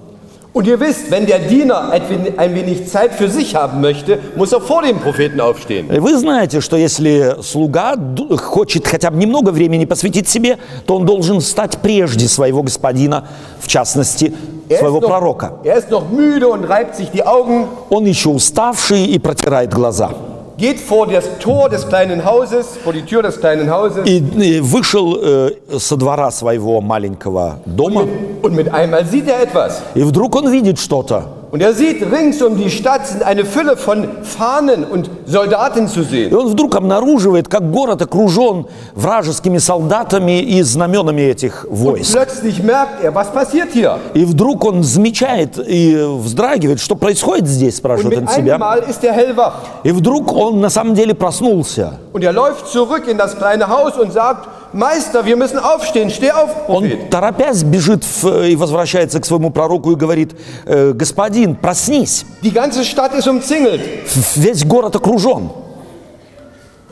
Und 0.53 0.69
ihr 0.69 0.79
wisst, 0.79 1.11
wenn 1.11 1.27
der 1.27 1.41
Diener 1.41 1.91
ein 1.91 2.55
wenig- 2.55 2.87
Zeit 2.89 3.13
für 3.15 3.29
sich 3.29 3.57
haben 3.57 3.81
möchte, 3.81 4.21
muss 4.37 4.53
er 4.53 4.61
vor 4.61 4.83
dem 4.83 4.99
Propheten 5.01 5.41
aufstehen. 5.41 5.89
Вы 5.89 6.17
знаете, 6.17 6.61
что 6.61 6.77
если 6.77 7.35
слуга 7.43 7.97
хочет 8.39 8.87
хотя 8.87 9.11
бы 9.11 9.17
немного 9.17 9.51
времени 9.51 9.85
посвятить 9.87 10.29
себе, 10.29 10.59
то 10.87 10.95
он 10.95 11.05
должен 11.05 11.41
стать 11.41 11.79
прежде 11.79 12.29
своего 12.29 12.63
господина, 12.63 13.27
в 13.59 13.67
частности, 13.67 14.33
Er 14.69 14.79
своего 14.79 15.01
noch, 15.01 15.09
пророка. 15.09 15.55
er 15.65 15.77
ist 15.79 15.91
noch 15.91 16.09
müde 16.09 16.47
und 16.47 16.63
reibt 16.65 16.95
sich 16.95 17.11
die 17.11 17.25
Augen, 17.27 17.67
Он 17.91 18.05
еще 18.07 18.29
уставший 18.29 19.05
и 19.07 19.19
протирает 19.19 19.75
глаза. 19.75 20.11
Geht 20.57 20.81
vor 20.81 21.07
das 21.07 21.25
Tor 21.41 21.69
des 21.69 21.89
kleinen 21.89 22.25
Hauses, 22.25 22.77
vor 22.83 22.93
die 22.93 23.03
Tür 23.03 23.23
des 23.23 23.41
kleinen 23.41 23.71
Hauses 23.71 24.07
И, 24.07 24.19
и 24.19 24.61
вышел 24.61 25.19
э, 25.23 25.51
со 25.79 25.97
двора 25.97 26.31
своего 26.31 26.81
маленького 26.81 27.59
дома, 27.67 28.07
und 28.43 28.55
mit 28.55 28.69
einmal 28.73 29.05
sieht 29.07 29.29
er 29.29 29.41
etwas. 29.43 29.83
и 29.95 30.03
вдруг 30.03 30.35
он 30.37 30.51
видит 30.51 30.79
что-то. 30.79 31.25
Und 31.55 31.61
er 31.61 31.73
sieht, 31.73 32.03
rings 32.11 32.43
um 32.43 32.57
die 32.57 32.69
Stadt 32.69 33.07
sind 33.07 33.23
eine 33.23 33.45
Fülle 33.45 33.77
von 33.77 34.09
Fahnen 34.25 34.83
und 34.83 35.09
Soldaten 35.25 35.87
zu 35.87 36.01
И 36.01 36.05
sehen. 36.05 36.35
он 36.35 36.49
вдруг 36.49 36.75
обнаруживает, 36.75 37.47
как 37.47 37.71
город 37.71 38.03
окружен 38.03 38.67
вражескими 38.97 39.59
солдатами 39.59 40.41
и 40.43 40.63
знаменами 40.63 41.23
этих 41.23 41.65
войск. 41.71 42.13
Plötzlich 42.13 42.61
merkt 42.61 43.05
er, 43.05 43.15
was 43.15 43.33
passiert 43.33 43.69
hier? 43.73 44.01
И 44.15 44.25
вдруг 44.25 44.65
он 44.65 44.83
замечает 44.83 45.57
и 45.57 45.95
вздрагивает, 46.19 46.81
что 46.81 46.97
происходит 46.97 47.47
здесь, 47.47 47.75
Und 47.75 47.79
спрашивает 47.79 48.19
он 48.19 48.29
себя. 48.31 48.57
ist 48.89 49.05
er 49.05 49.13
hellwach. 49.13 49.53
И 49.85 49.93
вдруг 49.93 50.33
он 50.33 50.61
на 50.61 50.71
самом 50.71 50.97
деле 50.97 51.15
проснулся. 51.15 52.01
Und 52.13 52.25
er 52.25 52.33
läuft 52.33 52.67
zurück 52.67 53.07
in 53.07 53.17
das 53.17 53.37
kleine 53.39 53.69
Haus 53.69 53.97
und 53.97 54.13
sagt, 54.13 54.49
Meister, 54.74 55.26
wir 55.26 55.36
müssen 55.36 55.58
aufstehen, 55.58 56.10
steh 56.12 56.32
auf, 56.32 56.50
Он, 56.68 56.84
Prophet. 56.84 57.10
торопясь, 57.10 57.64
бежит 57.64 58.04
в- 58.04 58.44
и 58.48 58.56
возвращается 58.56 59.20
к 59.20 59.26
своему 59.26 59.50
пророку 59.50 59.92
и 59.92 59.96
говорит, 59.96 60.36
«Э, 60.66 60.94
господин, 60.94 61.56
проснись, 61.56 62.26
Die 62.44 62.52
ganze 62.52 62.84
Stadt 62.84 63.14
ist 63.16 63.28
umzingelt. 63.28 63.82
В- 64.06 64.38
весь 64.38 64.64
город 64.66 64.96
окружен. 64.96 65.50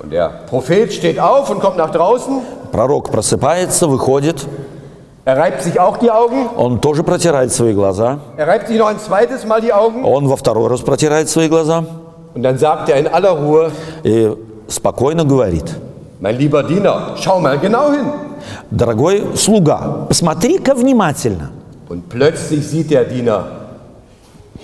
Und 0.01 0.11
der 0.11 0.29
Prophet 0.49 0.91
steht 0.93 1.19
auf 1.19 1.49
und 1.49 1.59
kommt 1.59 1.77
nach 1.77 1.91
draußen. 1.91 2.41
Пророк 2.71 3.09
просыпается, 3.11 3.87
выходит, 3.87 4.45
Er 5.25 5.37
reibt 5.37 5.61
sich 5.61 5.79
auch 5.79 5.97
die 5.97 6.09
Augen. 6.09 6.47
он 6.55 6.79
тоже 6.79 7.03
протирает 7.03 7.51
свои 7.53 7.73
глаза, 7.73 8.19
Er 8.37 8.47
reibt 8.47 8.67
sich 8.69 8.77
noch 8.77 8.87
ein 8.87 8.97
zweites 8.99 9.45
Mal 9.45 9.59
die 9.61 9.73
Augen. 9.73 10.03
он 10.05 10.27
во 10.27 10.35
второй 10.37 10.69
раз 10.69 10.81
протирает 10.81 11.29
свои 11.29 11.47
глаза 11.49 11.83
Und 12.33 12.43
dann 12.43 12.57
sagt 12.57 12.89
er 12.89 12.97
in 12.97 13.07
aller 13.07 13.31
Ruhe, 13.31 13.71
и 14.03 14.31
спокойно 14.69 15.25
говорит, 15.25 15.65
Mein 16.22 16.36
lieber 16.38 16.62
Diener, 16.62 17.14
schau 17.20 17.38
mal 17.40 17.58
genau 17.58 17.90
hin. 17.90 18.06
дорогой 18.70 19.24
слуга, 19.36 20.06
посмотри-ка 20.08 20.74
внимательно. 20.74 21.50
Und 21.88 22.08
plötzlich 22.08 22.66
sieht 22.66 22.90
der 22.90 23.04
Diener 23.04 23.44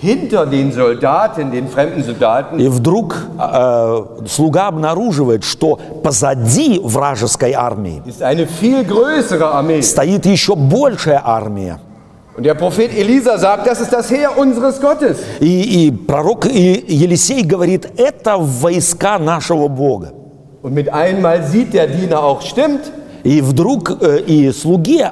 hinter 0.01 0.45
den 0.45 0.71
Soldaten, 0.71 1.51
den 1.51 1.67
fremden 1.67 2.03
Soldaten, 2.03 2.57
И 2.59 2.67
вдруг 2.69 3.15
э, 3.37 4.01
слуга 4.27 4.67
обнаруживает, 4.67 5.43
что 5.43 5.77
позади 6.03 6.79
вражеской 6.83 7.53
армии 7.53 8.01
ist 8.05 8.21
eine 8.21 8.47
viel 8.47 8.83
größere 8.85 9.51
Armee. 9.53 9.81
стоит 9.81 10.25
еще 10.25 10.55
большая 10.55 11.21
армия. 11.25 11.79
Und 12.37 12.43
der 12.45 12.53
Prophet 12.55 12.95
Elisa 12.95 13.37
sagt, 13.37 13.67
das 13.67 13.81
ist 13.81 13.91
das 13.91 14.09
Heer 14.09 14.37
unseres 14.37 14.79
Gottes. 14.79 15.17
И, 15.41 15.87
и 15.87 15.91
пророк 15.91 16.45
И- 16.45 16.85
Елисей 16.87 17.43
говорит, 17.43 17.85
это 17.97 18.37
войска 18.37 19.19
нашего 19.19 19.67
Бога. 19.67 20.13
Und 20.61 20.73
mit 20.73 20.91
einmal 20.91 21.43
sieht 21.43 21.73
der 21.73 21.87
Diener 21.87 22.23
auch, 22.23 22.41
stimmt, 22.41 22.91
И 23.23 23.41
вдруг 23.41 23.97
э, 24.01 24.21
и 24.25 24.49
слуге 24.53 25.11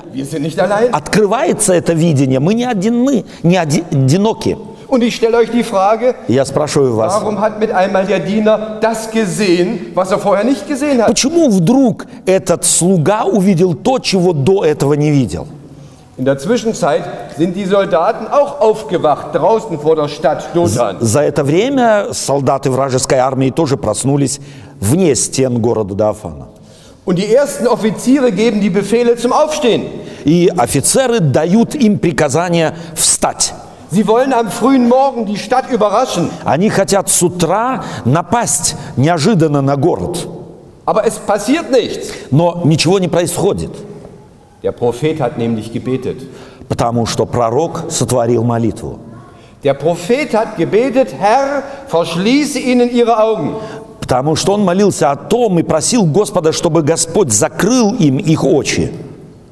открывается 0.93 1.73
это 1.73 1.93
видение. 1.93 2.39
Мы 2.39 2.53
не 2.53 2.63
одины, 2.63 3.25
не 3.43 3.57
оди- 3.57 3.83
одиноки. 3.91 4.57
Und 4.87 5.03
ich 5.03 5.15
stelle 5.17 5.35
euch 5.37 5.51
die 5.51 5.63
Frage, 5.63 6.15
Я 6.29 6.45
спрашиваю 6.45 6.95
вас, 6.95 7.13
warum 7.21 7.41
hat 7.41 7.59
mit 7.59 7.71
einmal 7.71 8.05
der 8.05 8.19
Diener 8.19 8.77
das 8.81 9.11
gesehen, 9.11 9.87
was 9.93 10.11
er 10.11 10.19
vorher 10.19 10.45
nicht 10.45 10.65
gesehen 10.67 11.01
hat? 11.01 11.09
почему 11.09 11.49
вдруг 11.49 12.05
этот 12.25 12.63
слуга 12.63 13.25
увидел 13.25 13.73
то, 13.73 13.99
чего 13.99 14.31
до 14.31 14.63
этого 14.63 14.93
не 14.93 15.11
видел? 15.11 15.45
In 16.18 16.26
der 16.26 16.36
Zwischenzeit 16.36 17.04
sind 17.38 17.56
die 17.56 17.64
Soldaten 17.64 18.26
auch 18.26 18.60
aufgewacht 18.60 19.34
draußen 19.34 19.78
vor 19.80 19.96
der 19.96 20.08
Stadt 20.08 20.54
Dothan. 20.54 20.98
За 21.00 21.22
это 21.22 21.42
время 21.42 22.12
солдаты 22.12 22.70
вражеской 22.70 23.18
армии 23.18 23.50
тоже 23.50 23.76
проснулись 23.78 24.40
вне 24.78 25.14
стен 25.14 25.60
города 25.62 25.94
Дафана. 25.94 26.48
Und 27.04 27.16
die 27.16 27.34
ersten 27.34 27.66
Offiziere 27.66 28.30
geben 28.30 28.60
die 28.60 28.70
Befehle 28.70 29.16
zum 29.16 29.32
Aufstehen. 29.32 29.86
И 30.24 30.52
офицеры 30.56 31.20
дают 31.20 31.74
им 31.74 31.98
приказание 31.98 32.74
встать. 32.94 33.54
Sie 33.90 34.06
wollen 34.06 34.32
am 34.32 34.50
frühen 34.50 34.88
Morgen 34.88 35.26
die 35.26 35.36
Stadt 35.38 35.70
überraschen. 35.70 36.30
Они 36.44 36.68
хотят 36.68 37.08
с 37.08 37.22
утра 37.22 37.84
напасть 38.04 38.76
неожиданно 38.96 39.62
на 39.62 39.76
город. 39.76 40.28
Aber 40.84 41.06
es 41.06 41.18
passiert 41.18 41.70
nichts. 41.70 42.12
Но 42.30 42.62
ничего 42.64 42.98
не 42.98 43.08
происходит, 43.08 43.70
Der 44.67 44.73
Prophet 44.73 45.21
hat 45.21 45.37
nämlich 45.37 45.71
gebetet. 45.71 46.17
потому 46.67 47.05
что 47.05 47.25
пророк 47.25 47.85
сотворил 47.89 48.43
молитву. 48.43 48.99
Der 49.63 49.73
Prophet 49.73 50.33
hat 50.33 50.57
gebetet, 50.57 51.15
Herr, 51.17 51.63
verschließe 51.87 52.59
ihnen 52.59 52.89
ihre 52.91 53.17
Augen. 53.17 53.55
Потому 54.01 54.35
что 54.35 54.51
он 54.51 54.65
молился 54.65 55.09
о 55.09 55.15
том 55.15 55.57
и 55.57 55.63
просил 55.63 56.03
Господа, 56.05 56.51
чтобы 56.51 56.81
Господь 56.81 57.31
закрыл 57.31 57.93
им 57.93 58.17
их 58.17 58.43
очи. 58.43 58.91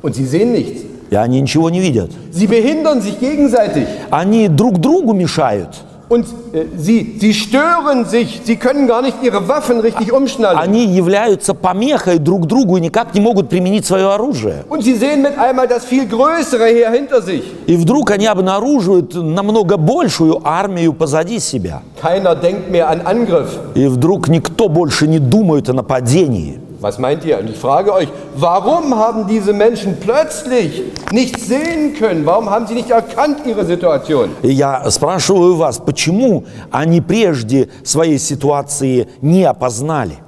Und 0.01 0.15
sie 0.15 0.25
sehen 0.25 0.51
nichts. 0.51 0.81
И 1.09 1.15
они 1.15 1.39
ничего 1.39 1.69
не 1.69 1.79
видят. 1.79 2.11
Sie 2.33 2.47
behindern 2.47 3.01
sich 3.01 3.17
gegenseitig. 3.17 3.87
Они 4.11 4.49
друг 4.49 4.79
другу 4.79 5.13
мешают. 5.13 5.69
Und 6.07 6.25
äh, 6.53 6.65
sie, 6.77 7.17
sie 7.19 7.33
stören 7.33 8.05
sich. 8.05 8.41
Sie 8.43 8.57
können 8.57 8.87
gar 8.87 9.01
nicht 9.01 9.17
ihre 9.23 9.47
Waffen 9.47 9.79
richtig 9.79 10.13
umschnallen. 10.13 10.57
Они 10.59 10.85
являются 10.85 11.53
помехой 11.55 12.19
друг 12.19 12.45
другу 12.47 12.77
и 12.77 12.81
никак 12.81 13.15
не 13.15 13.21
могут 13.21 13.49
применить 13.49 13.85
свое 13.85 14.11
оружие. 14.11 14.65
Und 14.69 14.83
sie 14.83 14.95
sehen 14.95 15.23
mit 15.23 15.37
einmal 15.37 15.67
das 15.67 15.85
viel 15.85 16.05
größere 16.07 16.65
Heer 16.65 16.91
hinter 16.91 17.21
sich. 17.21 17.43
И 17.65 17.75
вдруг 17.75 18.11
они 18.11 18.27
обнаруживают 18.27 19.15
намного 19.15 19.77
большую 19.77 20.41
армию 20.43 20.93
позади 20.93 21.39
себя. 21.39 21.81
Keiner 22.01 22.35
denkt 22.35 22.69
mehr 22.69 22.87
an 22.89 23.01
Angriff. 23.05 23.49
И 23.73 23.87
вдруг 23.87 24.27
никто 24.27 24.69
больше 24.69 25.07
не 25.07 25.19
думает 25.19 25.69
о 25.69 25.73
нападении. 25.73 26.59
Was 26.80 26.98
meint 26.98 27.24
ihr? 27.24 27.38
Und 27.38 27.50
ich 27.50 27.56
frage 27.58 27.92
euch, 27.92 28.08
warum 28.36 28.94
haben 28.96 29.26
diese 29.26 29.52
Menschen 29.52 29.98
plötzlich 30.00 30.82
nichts 31.12 31.46
sehen 31.46 31.94
können? 31.98 32.24
Warum 32.24 32.48
haben 32.48 32.66
sie 32.66 32.74
nicht 32.74 32.90
erkannt 32.90 33.38
ihre 33.46 33.64
Situation? 33.66 34.30
И 34.42 34.50
я 34.50 34.90
спрашиваю 34.90 35.56
вас, 35.56 35.78
почему 35.78 36.44
они 36.70 37.00
прежде 37.00 37.68
своей 37.84 38.18
ситуации 38.18 39.08
не 39.20 39.44
опознали? 39.44 40.18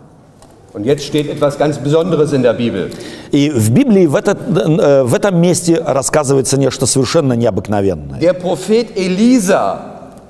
Und 0.75 0.87
jetzt 0.87 1.05
steht 1.05 1.29
etwas 1.29 1.59
ganz 1.59 1.79
Besonderes 1.79 2.33
in 2.33 2.43
der 2.43 2.55
Bibel. 2.55 2.91
И 3.31 3.51
в 3.51 3.71
Библии 3.71 4.07
в, 4.07 4.15
этот, 4.15 4.39
э, 4.57 5.03
в 5.05 5.15
этом 5.15 5.41
месте 5.41 5.83
рассказывается 5.85 6.59
нечто 6.59 6.87
совершенно 6.87 7.35
необыкновенное. 7.35 8.19
Der 8.21 8.35
Prophet 8.35 8.97
Elisa 8.97 9.81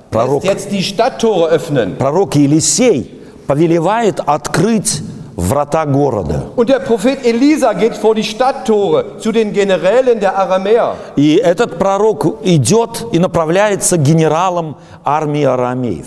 Prorok. 0.09 0.43
lässt 0.43 0.53
jetzt 0.53 0.71
die 0.71 0.83
Stadttore 0.83 1.49
öffnen. 1.49 1.95
Пророк 1.97 2.35
Елисей 2.35 3.11
повелевает 3.47 4.19
открыть 4.25 5.01
врата 5.38 5.86
города. 5.86 6.50
Und 6.56 6.68
der 6.68 6.80
Prophet 6.80 7.24
Elisa 7.24 7.72
geht 7.72 7.96
vor 7.96 8.14
die 8.14 8.24
Stadttore 8.24 9.18
zu 9.20 9.30
den 9.30 9.52
Generälen 9.52 10.18
der 10.18 10.36
Aramäer. 10.36 10.96
И 11.16 11.36
этот 11.36 11.78
пророк 11.78 12.40
идет 12.42 13.06
и 13.12 13.18
направляется 13.18 13.96
к 13.96 14.02
генералам 14.02 14.76
армии 15.04 15.44
арамеев. 15.44 16.06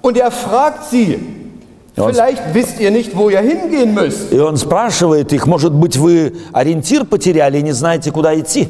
Und 0.00 0.16
er 0.16 0.30
fragt 0.30 0.88
sie, 0.90 1.18
vielleicht 1.96 2.54
wisst 2.54 2.78
ihr 2.78 2.92
nicht, 2.92 3.16
wo 3.16 3.28
ihr 3.28 3.40
hingehen 3.40 3.94
müsst. 3.94 4.32
И 4.32 4.38
он 4.38 4.56
спрашивает 4.56 5.32
их, 5.32 5.46
может 5.48 5.72
быть, 5.72 5.96
вы 5.96 6.36
ориентир 6.52 7.04
потеряли 7.04 7.58
и 7.58 7.62
не 7.62 7.72
знаете, 7.72 8.12
куда 8.12 8.38
идти? 8.38 8.68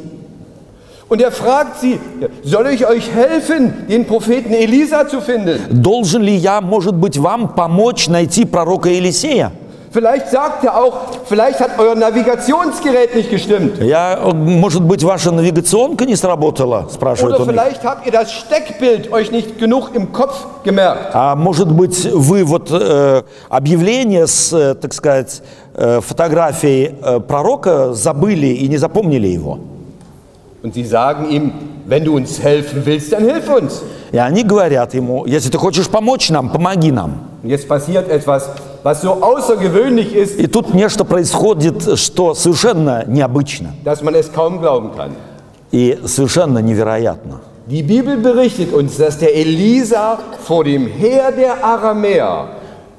Und 1.08 1.20
er 1.20 1.30
fragt 1.30 1.80
sie, 1.82 2.00
soll 2.42 2.66
ich 2.68 2.86
euch 2.86 3.14
helfen, 3.14 3.86
den 3.88 4.06
Propheten 4.06 4.54
Elisa 4.54 5.06
zu 5.06 5.20
finden? 5.20 5.60
Должен 5.70 6.22
ли 6.22 6.34
я, 6.34 6.62
может 6.62 6.94
быть, 6.94 7.18
вам 7.18 7.54
помочь 7.54 8.08
найти 8.08 8.46
пророка 8.46 8.88
Елисея? 8.88 9.52
Vielleicht 9.95 10.29
sagt 10.29 10.63
er 10.63 10.77
auch, 10.77 10.93
vielleicht 11.25 11.59
hat 11.59 11.71
euer 11.77 11.95
Navigationsgerät 11.95 13.13
nicht 13.13 13.29
gestimmt. 13.29 13.77
Я, 13.81 14.19
может 14.33 14.83
быть, 14.83 15.03
ваша 15.03 15.31
навигационка 15.31 16.05
не 16.05 16.15
сработала, 16.15 16.87
спрашивает 16.89 17.35
Oder 17.35 17.43
он 17.43 17.49
их. 17.49 17.55
vielleicht 17.55 17.83
habt 17.83 18.05
ihr 18.05 18.13
das 18.13 18.31
Steckbild 18.31 19.11
euch 19.11 19.31
nicht 19.31 19.59
genug 19.59 19.89
im 19.93 20.13
Kopf 20.13 20.45
gemerkt. 20.63 21.09
А 21.13 21.35
может 21.35 21.69
быть, 21.69 22.05
вы 22.13 22.45
вот 22.45 22.69
э, 22.71 23.23
объявление 23.49 24.27
с, 24.27 24.53
э, 24.53 24.75
так 24.75 24.93
сказать, 24.93 25.41
э, 25.73 25.99
фотографией 25.99 26.95
э, 27.03 27.19
пророка 27.19 27.93
забыли 27.93 28.47
и 28.47 28.69
не 28.69 28.77
запомнили 28.77 29.27
его? 29.27 29.59
Und 30.63 30.73
sie 30.73 30.85
sagen 30.85 31.29
ihm, 31.29 31.51
wenn 31.85 32.05
du 32.05 32.15
uns 32.15 32.41
helfen 32.41 32.85
willst, 32.85 33.11
dann 33.11 33.25
hilf 33.25 33.49
uns. 33.49 33.81
И 34.13 34.17
они 34.17 34.43
говорят 34.43 34.93
ему, 34.93 35.25
если 35.25 35.49
ты 35.49 35.57
хочешь 35.57 35.89
помочь 35.89 36.29
нам, 36.29 36.49
помоги 36.49 36.91
нам. 36.91 37.27
Und 37.43 37.49
jetzt 37.49 37.67
passiert 37.67 38.07
etwas, 38.09 38.49
was 38.85 39.01
so 39.01 39.11
außergewöhnlich 39.21 40.13
ist, 40.15 40.39
И 40.39 40.47
тут 40.47 40.73
нечто 40.73 41.03
происходит, 41.05 41.97
что 41.99 42.33
совершенно 42.33 43.03
необычно 43.07 43.73
dass 43.83 44.01
man 44.01 44.15
es 44.15 44.31
kaum 44.31 44.59
glauben 44.59 44.91
kann. 44.95 45.11
и 45.71 45.97
совершенно 46.05 46.59
невероятно. 46.59 47.39
Die 47.67 47.83
Bibel 47.83 48.17
berichtet 48.17 48.73
uns, 48.73 48.97
dass 48.97 49.17
der 49.19 49.33
Elisa 49.35 50.17
vor 50.45 50.63
dem 50.63 50.87
Heer 50.87 51.31
der 51.31 51.63
Aramäer 51.63 52.47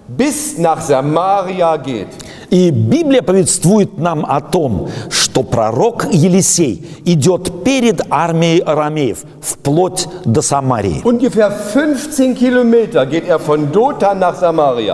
bis 0.09 0.57
nach 0.59 0.81
Samaria 0.81 1.77
geht. 1.77 2.09
И 2.50 2.70
Библия 2.72 3.22
повествует 3.22 3.98
нам 3.98 4.26
о 4.26 4.40
том, 4.40 4.90
что 5.10 5.44
пророк 5.44 6.06
Елисей 6.12 6.86
идет 7.04 7.64
перед 7.64 8.02
армией 8.10 8.60
арамеев 8.60 9.26
вплоть 9.42 10.08
до 10.24 10.42
Самарии. 10.42 11.02
Ungefähr 11.04 11.52
15 11.74 12.38
Kilometer 12.38 13.06
geht 13.06 13.28
er. 13.28 13.40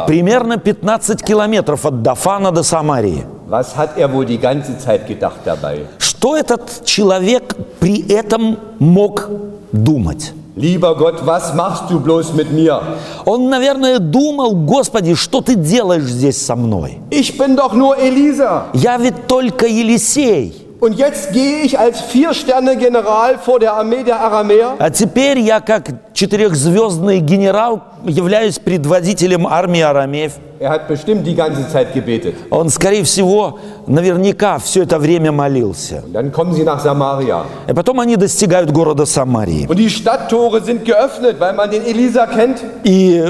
Примерно 0.06 0.58
15 0.58 1.22
километров 1.24 1.86
от 1.86 2.02
Дафана 2.02 2.52
до 2.52 2.64
Самарии. 2.64 3.26
Was 3.50 3.76
hat 3.76 3.98
er 3.98 4.12
wohl 4.12 4.26
die 4.26 4.40
ganze 4.40 4.78
Zeit 4.80 5.06
gedacht 5.08 5.42
dabei? 5.46 5.86
Что 6.00 6.36
этот 6.36 6.86
человек 6.86 7.56
при 7.80 8.02
этом 8.12 8.58
мог 8.80 9.30
думать? 9.72 10.34
Lieber 10.56 10.96
Gott, 10.96 11.26
was 11.26 11.56
machst 11.56 11.90
du 11.90 12.00
bloß 12.00 12.34
mit 12.34 12.52
mir? 12.52 12.80
Он, 13.26 13.50
наверное, 13.50 13.98
думал, 13.98 14.54
Господи, 14.54 15.16
что 15.16 15.42
ты 15.42 15.56
делаешь 15.56 16.04
здесь 16.04 16.38
со 16.38 16.56
мной? 16.56 17.00
Ich 17.10 17.36
bin 17.38 17.56
doch 17.56 17.74
nur 17.74 17.98
Elisa. 17.98 18.66
Я 18.74 18.98
ведь 18.98 19.26
только 19.28 19.66
Елисей. 19.66 20.63
Und 20.84 20.96
jetzt 20.96 21.32
gehe 21.32 21.62
ich 21.62 21.80
als 21.80 22.02
Vier-Sterne-General 22.02 23.38
vor 23.38 23.58
der 23.58 23.72
Armee 23.74 24.04
der 24.04 24.20
Aramäer. 24.20 24.76
А 24.80 24.90
теперь 24.90 25.40
я, 25.40 25.62
как 25.62 25.90
четырехзвездный 26.14 27.20
генерал, 27.22 27.84
являюсь 28.04 28.60
предводителем 28.60 29.48
армии 29.48 29.80
арамеев. 29.80 30.34
Er 30.60 30.72
hat 30.72 30.90
bestimmt 30.90 31.26
die 31.26 31.36
ganze 31.36 31.70
Zeit 31.70 31.94
gebetet. 31.94 32.36
Он, 32.50 32.68
скорее 32.68 33.06
всего, 33.06 33.60
наверняка 33.88 34.58
все 34.60 34.84
это 34.84 35.00
время 35.00 35.32
молился. 35.32 36.04
Und 36.06 36.12
dann 36.12 36.34
kommen 36.34 36.54
sie 36.54 36.66
nach 36.66 36.84
Samaria. 36.84 37.46
И 37.70 37.74
потом 37.74 38.02
они 38.02 38.18
достигают 38.18 38.70
города 38.72 39.06
Самарии. 39.06 39.68
Und 39.68 39.80
die 39.80 39.90
Stadttore 39.90 40.60
sind 40.60 40.84
geöffnet, 40.84 41.40
weil 41.40 41.54
man 41.54 41.72
den 41.72 41.86
Elisa 41.86 42.28
kennt. 42.28 42.62
И 42.84 43.24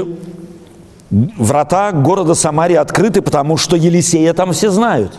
врата 1.38 1.92
города 1.92 2.34
Самарии 2.34 2.74
открыты, 2.74 3.22
потому 3.22 3.56
что 3.58 3.76
Елисея 3.76 4.32
там 4.32 4.50
все 4.50 4.70
знают. 4.70 5.12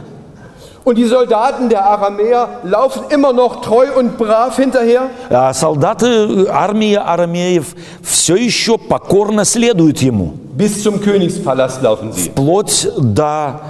Und 0.85 0.97
die 0.97 1.05
Soldaten 1.05 1.69
der 1.69 1.85
Aramäer 1.85 2.49
laufen 2.63 3.03
immer 3.11 3.33
noch 3.33 3.61
treu 3.61 3.87
und 3.99 4.17
brav 4.17 4.57
hinterher. 4.57 5.11
А 5.29 5.53
солдаты 5.53 6.47
армии 6.51 6.95
арамеев 6.95 7.75
все 8.03 8.35
еще 8.37 8.79
покорно 8.79 9.45
следуют 9.45 9.99
ему, 10.03 10.33
Bis 10.55 10.83
zum 10.83 11.01
Königspalast 11.01 11.83
laufen 11.83 12.13
sie. 12.13 12.31
вплоть 12.31 12.89
до 12.99 13.61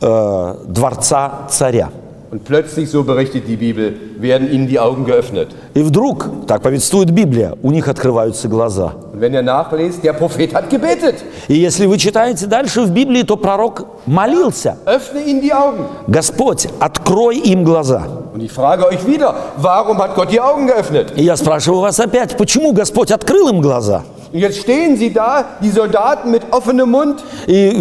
э, 0.00 0.54
дворца 0.66 1.46
царя. 1.48 1.88
Und 2.35 2.43
plötzlich, 2.43 2.89
so 2.89 3.05
berichtet 3.05 3.47
die 3.47 3.55
Bibel, 3.55 3.93
werden 4.19 4.51
ihnen 4.51 4.67
die 4.67 4.77
Augen 4.77 5.05
geöffnet. 5.05 5.47
И 5.73 5.81
вдруг, 5.81 6.29
так 6.47 6.61
повествует 6.61 7.09
Библия, 7.09 7.53
у 7.63 7.71
них 7.71 7.87
открываются 7.87 8.49
глаза. 8.49 8.91
Und 9.13 9.21
wenn 9.21 9.33
ihr 9.33 9.41
nachlest, 9.41 10.03
der 10.03 10.11
Prophet 10.11 10.53
hat 10.53 10.69
gebetet. 10.69 11.23
И 11.47 11.53
если 11.53 11.85
вы 11.85 11.97
читаете 11.97 12.47
дальше 12.47 12.81
в 12.81 12.91
Библии, 12.91 13.23
то 13.23 13.37
пророк 13.37 13.87
молился. 14.05 14.75
Öffne 14.85 15.21
ihnen 15.21 15.39
die 15.39 15.53
Augen. 15.53 15.85
Господь, 16.07 16.67
открой 16.81 17.37
им 17.37 17.63
глаза. 17.63 18.05
Und 18.33 18.41
ich 18.41 18.51
frage 18.51 18.85
euch 18.85 19.07
wieder, 19.07 19.33
warum 19.55 19.97
hat 19.99 20.13
Gott 20.15 20.29
die 20.29 20.41
Augen 20.41 20.67
geöffnet? 20.67 21.13
И 21.15 21.23
я 21.23 21.37
спрашиваю 21.37 21.79
вас 21.79 21.97
опять, 22.01 22.35
почему 22.35 22.73
Господь 22.73 23.11
открыл 23.11 23.47
им 23.47 23.61
глаза? 23.61 24.03
Und 24.33 24.39
jetzt 24.41 24.57
stehen 24.57 24.97
sie 24.97 25.13
da, 25.13 25.45
die 25.61 25.71
Soldaten 25.71 26.31
mit 26.31 26.41
offenem 26.51 26.91
Mund. 26.91 27.21
И 27.47 27.73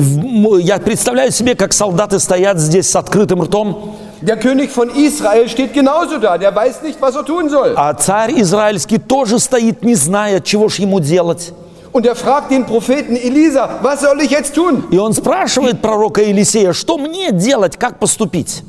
я 0.61 0.79
представляю 0.79 1.33
себе, 1.33 1.57
как 1.57 1.73
солдаты 1.73 2.21
стоят 2.21 2.61
здесь 2.61 2.89
с 2.89 2.95
открытым 2.95 3.43
ртом, 3.43 3.97
Der 4.24 4.36
König 4.38 4.70
von 4.72 4.90
Israel 4.90 5.48
steht 5.48 5.74
genauso 5.74 6.18
da. 6.18 6.38
Der 6.38 6.54
weiß 6.54 6.82
nicht, 6.84 7.02
was 7.02 7.16
er 7.16 7.24
tun 7.26 7.50
soll. 7.50 7.74
а 7.76 7.94
царь 7.94 8.34
израильский 8.42 8.98
тоже 8.98 9.40
стоит, 9.40 9.84
не 9.84 9.96
зная, 9.96 10.40
чего 10.42 10.68
ж 10.70 10.80
ему 10.80 11.00
делать. 11.00 11.54
Und 11.92 12.06
er 12.06 12.16
fragt 12.16 12.52
den 12.52 12.66
Propheten 12.66 13.16
Elisa, 13.16 13.80
was 13.82 14.02
soll 14.02 14.20
ich 14.22 14.30
jetzt 14.32 14.54
tun? 14.56 14.84
И 14.92 14.98
он 14.98 15.14
спрашивает 15.14 15.82
пророка 15.82 16.22
Елисея, 16.22 16.74
что 16.74 16.98
мне 16.98 17.32
делать, 17.32 17.78
как 17.78 17.98
поступить? 18.00 18.64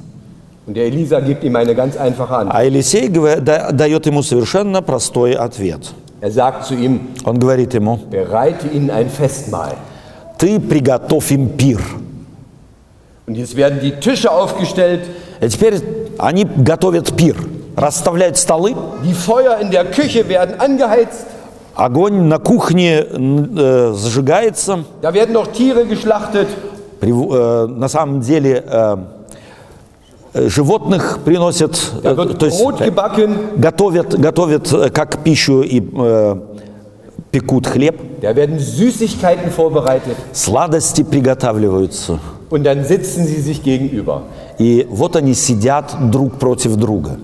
Und 0.66 0.74
der 0.74 0.86
Elisa 0.86 1.20
gibt 1.20 1.42
ihm 1.42 1.56
eine 1.56 1.74
ganz 1.74 1.96
einfache 1.96 2.34
Antwort. 2.36 2.54
А 2.56 2.62
Елисей 2.64 3.08
говор- 3.08 3.40
да- 3.40 3.72
дает 3.72 4.06
ему 4.06 4.22
совершенно 4.22 4.82
простой 4.82 5.32
ответ. 5.34 5.80
Er 6.22 6.30
sagt 6.30 6.66
zu 6.66 6.74
ihm, 6.74 7.08
Он 7.24 7.38
говорит 7.38 7.74
ему, 7.74 7.96
bereite 8.10 8.68
ihnen 8.68 8.90
ein 8.90 9.10
Festmahl. 9.10 9.74
ты 10.38 10.60
приготовь 10.60 11.32
им 11.32 11.48
пир. 11.50 11.80
Und 13.26 13.36
jetzt 13.36 13.56
werden 13.56 13.80
die 13.80 13.92
Tische 13.92 14.30
aufgestellt, 14.30 15.02
И 15.41 15.47
теперь 15.49 15.79
они 16.17 16.45
готовят 16.45 17.15
пир, 17.15 17.35
расставляют 17.75 18.37
столы, 18.37 18.75
die 19.03 19.13
Feuer 19.13 19.59
in 19.61 19.69
der 19.71 19.85
Küche 19.85 20.27
werden 20.29 20.59
angeheizt, 20.59 21.25
огонь 21.75 22.23
на 22.27 22.39
кухне 22.39 23.05
э, 23.09 23.93
зажигается. 23.93 24.85
da 25.01 25.13
werden 25.13 25.33
noch 25.33 25.47
Tiere 25.51 25.85
geschlachtet 25.85 26.47
Прив- 27.01 27.29
э, 27.33 27.67
на 27.67 27.89
самом 27.89 28.21
деле 28.21 28.63
э, 28.65 28.97
э, 30.33 30.47
животных 30.49 31.19
приносят, 31.25 31.73
Da 32.01 32.13
э, 32.13 32.33
то 32.33 32.45
есть 32.45 32.61
э, 32.61 32.89
готовят, 33.57 34.17
готовят 34.17 34.71
э, 34.71 34.89
как 34.89 35.21
пищу 35.23 35.61
и 35.61 35.81
э, 35.81 36.35
пекут 37.31 37.67
хлеб, 37.67 37.99
da 38.21 38.33
werden 38.37 38.57
Süßigkeiten 38.57 39.51
vorbereitet 39.51 40.15
сладости 40.31 41.03
приготавливаются. 41.03 42.19
und 42.49 42.63
dann 42.63 42.85
sitzen 42.85 43.25
sie 43.27 43.41
sich 43.41 43.61
gegenüber. 43.63 44.21
И 44.57 44.87
вот 44.89 45.15
они 45.15 45.33
сидят 45.33 45.95
друг 46.11 46.39
против 46.39 46.75
друга. 46.75 47.17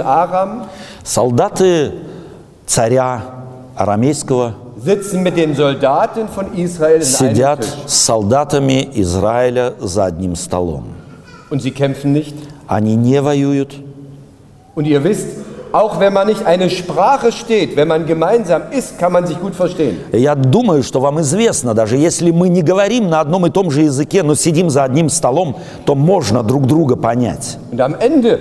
Aram 0.00 0.66
Солдаты 1.04 1.92
царя 2.66 3.22
арамейского 3.76 4.54
сидят 7.02 7.64
с 7.86 7.94
солдатами 7.94 8.88
Израиля 8.94 9.74
за 9.80 10.04
одним 10.04 10.36
столом. 10.36 10.84
Они 12.68 12.94
не 12.96 13.20
воюют. 13.22 13.74
Und 14.74 14.86
ihr 14.86 15.02
wisst, 15.02 15.26
auch 15.78 16.00
wenn 16.00 16.12
man 16.12 16.26
nicht 16.26 16.44
eine 16.44 16.68
Sprache 16.70 17.30
steht, 17.30 17.76
wenn 17.76 17.88
man 17.88 18.04
gemeinsam 18.06 18.62
ist, 18.72 18.98
kann 18.98 19.12
man 19.12 19.26
sich 19.26 19.38
gut 19.40 19.54
verstehen. 19.54 19.96
Я 20.12 20.34
думаю, 20.34 20.82
что 20.82 21.00
вам 21.00 21.20
известно, 21.20 21.72
даже 21.74 21.96
если 21.96 22.30
мы 22.32 22.48
не 22.48 22.62
говорим 22.62 23.08
на 23.08 23.20
одном 23.20 23.46
и 23.46 23.50
том 23.50 23.70
же 23.70 23.82
языке, 23.82 24.22
но 24.22 24.34
сидим 24.34 24.70
за 24.70 24.82
одним 24.84 25.08
столом, 25.08 25.56
то 25.86 25.94
можно 25.94 26.42
друг 26.42 26.66
друга 26.66 26.96
понять. 26.96 27.58
Und 27.70 27.80
am 27.80 27.94
Ende, 28.00 28.40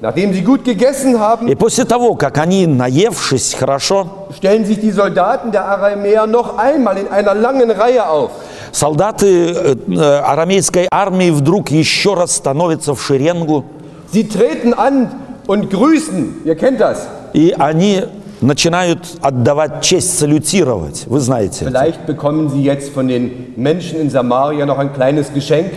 nachdem 0.00 0.34
sie 0.34 0.42
gut 0.42 0.64
gegessen 0.64 1.20
haben, 1.20 1.48
И 1.48 1.54
после 1.54 1.84
того, 1.84 2.16
как 2.16 2.38
они, 2.38 2.66
наевшись 2.66 3.54
хорошо, 3.54 4.06
stellen 4.36 4.64
sich 4.64 4.80
die 4.80 4.90
Soldaten 4.90 5.52
der 5.52 5.64
Aramäer 5.66 6.26
noch 6.26 6.58
einmal 6.58 6.96
in 6.98 7.06
einer 7.08 7.34
langen 7.34 7.70
Reihe 7.70 8.08
auf. 8.08 8.30
солдаты 8.72 9.52
э, 9.54 9.76
э, 9.86 10.20
арамейской 10.24 10.88
армии 10.90 11.30
вдруг 11.30 11.70
еще 11.70 12.14
раз 12.14 12.34
становятся 12.34 12.94
в 12.94 13.00
шеренгу, 13.02 13.64
Sie 14.12 14.28
treten 14.28 14.74
an 14.74 15.08
und 15.51 15.69
grüßen. 15.69 16.41
Ihr 16.45 16.55
kennt 16.55 16.79
das. 16.79 17.07
и 17.33 17.53
они 17.57 18.03
начинают 18.41 18.99
отдавать 19.21 19.81
честь, 19.81 20.17
салютировать. 20.17 21.05
Вы 21.07 21.19
знаете. 21.19 21.65
это. 21.65 21.71
Vielleicht 21.71 22.05
bekommen 22.05 22.49
sie 22.49 22.63
jetzt 22.63 22.93
von 22.93 23.07
den 23.07 23.53
Menschen 23.55 23.99
in 23.99 24.09
Samaria 24.09 24.65
noch 24.65 24.77
ein 24.77 24.93
kleines 24.93 25.33
Geschenk. 25.33 25.71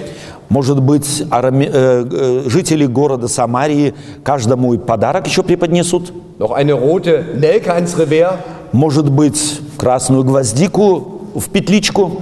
Может 0.49 0.81
быть, 0.83 1.07
араме- 1.31 1.71
э, 1.73 2.05
э, 2.11 2.49
жители 2.49 2.85
города 2.87 3.29
Самарии 3.29 3.95
каждому 4.25 4.75
и 4.75 4.79
подарок 4.79 5.27
еще 5.29 5.43
преподнесут? 5.45 6.13
Noch 6.39 6.51
eine 6.53 6.73
rote 6.75 7.25
Nelke 7.37 7.73
ans 7.73 7.97
Revers. 7.97 8.35
Может 8.73 9.11
быть, 9.11 9.61
красную 9.79 10.25
гвоздику 10.25 11.23
в 11.35 11.49
петличку? 11.51 12.21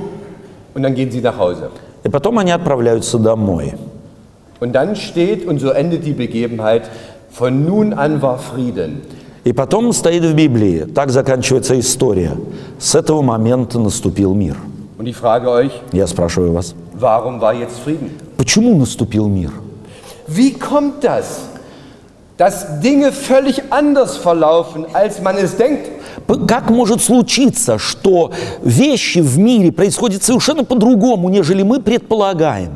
Und 0.75 0.83
dann 0.83 0.95
gehen 0.95 1.11
sie 1.11 1.21
nach 1.23 1.39
Hause. 1.39 1.71
И 2.05 2.09
потом 2.11 2.39
они 2.39 2.51
отправляются 2.53 3.19
домой. 3.19 3.75
Und 4.61 4.73
dann 4.73 4.95
steht, 4.97 5.47
und 5.47 5.59
so 5.61 5.71
endet 5.71 6.05
die 6.05 6.13
Begebenheit, 6.13 6.83
von 7.34 7.66
nun 7.66 7.94
an 7.94 8.22
war 8.22 8.38
Frieden. 8.40 9.02
И 9.44 9.52
потом 9.52 9.92
стоит 9.92 10.24
в 10.24 10.34
Библии, 10.34 10.86
так 10.96 11.10
заканчивается 11.12 11.78
история. 11.80 12.32
С 12.80 12.96
этого 12.96 13.22
момента 13.22 13.78
наступил 13.80 14.34
мир. 14.34 14.56
Und 14.98 15.08
ich 15.08 15.16
frage 15.18 15.50
euch, 15.50 15.72
Я 15.92 16.08
спрашиваю 16.08 16.54
вас, 16.54 16.76
warum 16.94 17.42
war 17.42 17.54
jetzt 17.54 17.80
Frieden? 17.84 18.12
почему 18.38 18.76
наступил 18.78 19.28
мир? 19.28 19.52
Wie 20.28 20.54
kommt 20.54 21.04
das, 21.04 21.42
dass 22.38 22.80
Dinge 22.80 23.12
völlig 23.12 23.62
anders 23.72 24.16
verlaufen, 24.16 24.86
als 24.94 25.20
man 25.22 25.36
es 25.38 25.58
denkt? 25.58 25.90
Как 26.48 26.70
может 26.70 27.02
случиться, 27.02 27.78
что 27.80 28.32
вещи 28.62 29.20
в 29.20 29.38
мире 29.38 29.72
происходят 29.74 30.24
совершенно 30.24 30.64
по-другому, 30.64 31.28
нежели 31.28 31.64
мы 31.64 31.82
предполагаем? 31.82 32.70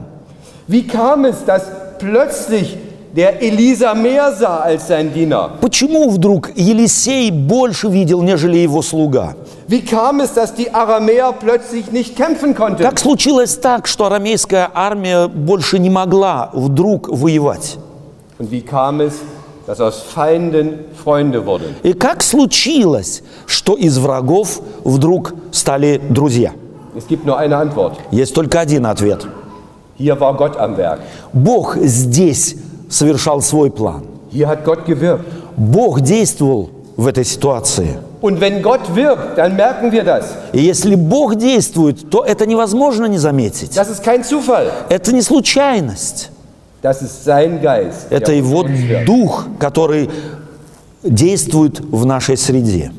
Wie 0.68 0.86
kam 0.86 1.24
es, 1.24 1.46
dass 1.46 1.64
plötzlich 2.00 2.78
der 3.18 3.42
Elisa 3.42 3.96
mehr 3.96 4.32
sah 4.32 4.60
als 4.60 4.88
sein 4.88 5.12
Diener? 5.12 5.50
Почему 5.60 6.10
вдруг 6.12 6.52
Елисей 6.56 7.32
больше 7.32 7.88
видел, 7.90 8.22
нежели 8.22 8.58
его 8.58 8.84
слуга? 8.84 9.36
Wie 9.68 9.82
kam 9.82 10.22
es, 10.22 10.34
dass 10.36 10.54
die 10.54 10.72
Aramäer 10.72 11.34
plötzlich 11.34 11.92
nicht 11.92 12.16
kämpfen 12.16 12.54
konnten? 12.54 12.84
Как 12.84 13.00
случилось 13.00 13.58
так, 13.58 13.88
что 13.88 14.06
арамейская 14.06 14.70
армия 14.72 15.28
больше 15.28 15.80
не 15.80 15.90
могла 15.90 16.52
вдруг 16.54 17.10
воевать? 17.10 17.80
Und 18.38 18.52
wie 18.52 18.62
kam 18.62 19.02
es, 19.02 19.14
dass 19.66 19.82
aus 19.82 20.04
Feinden 20.14 20.86
Freunde 21.04 21.44
wurden? 21.44 21.74
И 21.82 21.94
как 21.94 22.22
случилось, 22.22 23.24
что 23.48 23.76
из 23.76 23.98
врагов 23.98 24.62
вдруг 24.84 25.34
стали 25.52 26.00
друзья? 26.08 26.52
Es 26.96 27.08
gibt 27.08 27.26
nur 27.26 27.40
eine 27.40 27.58
Antwort. 27.58 27.94
Есть 28.12 28.36
только 28.36 28.60
один 28.60 28.86
ответ. 28.86 29.26
Hier 29.98 30.20
war 30.20 30.36
Gott 30.36 30.56
am 30.58 30.78
Werk. 30.78 31.00
Бог 31.34 31.78
здесь 31.78 32.56
совершал 32.90 33.42
свой 33.42 33.70
план. 33.72 34.04
Hier 34.32 34.48
hat 34.48 34.64
Gott 34.64 34.86
gewirkt. 34.86 35.26
Бог 35.56 36.02
действовал 36.02 36.70
в 36.96 37.08
этой 37.08 37.26
ситуации. 37.26 37.98
Und 38.22 38.40
wenn 38.40 38.62
Gott 38.62 38.96
wirkt, 38.96 39.38
dann 39.38 39.56
merken 39.56 39.92
wir 39.92 40.04
das. 40.04 40.26
И 40.54 40.62
если 40.62 40.96
Бог 40.96 41.36
действует, 41.36 42.10
то 42.10 42.24
это 42.24 42.46
невозможно 42.46 43.06
не 43.06 43.18
заметить. 43.18 43.72
Das 43.78 43.90
ist 43.90 44.04
kein 44.04 44.24
Zufall. 44.24 44.72
Это 44.90 45.14
не 45.14 45.22
случайность. 45.22 46.32
Das 46.82 47.02
ist 47.02 47.24
sein 47.24 47.62
Geist. 47.62 48.08
Это 48.10 48.32
Его. 48.32 48.66
Дух, 49.06 49.48
который 49.60 50.10
действует 51.04 51.80
в 51.80 52.06
нашей 52.06 52.38
среде. 52.38 52.92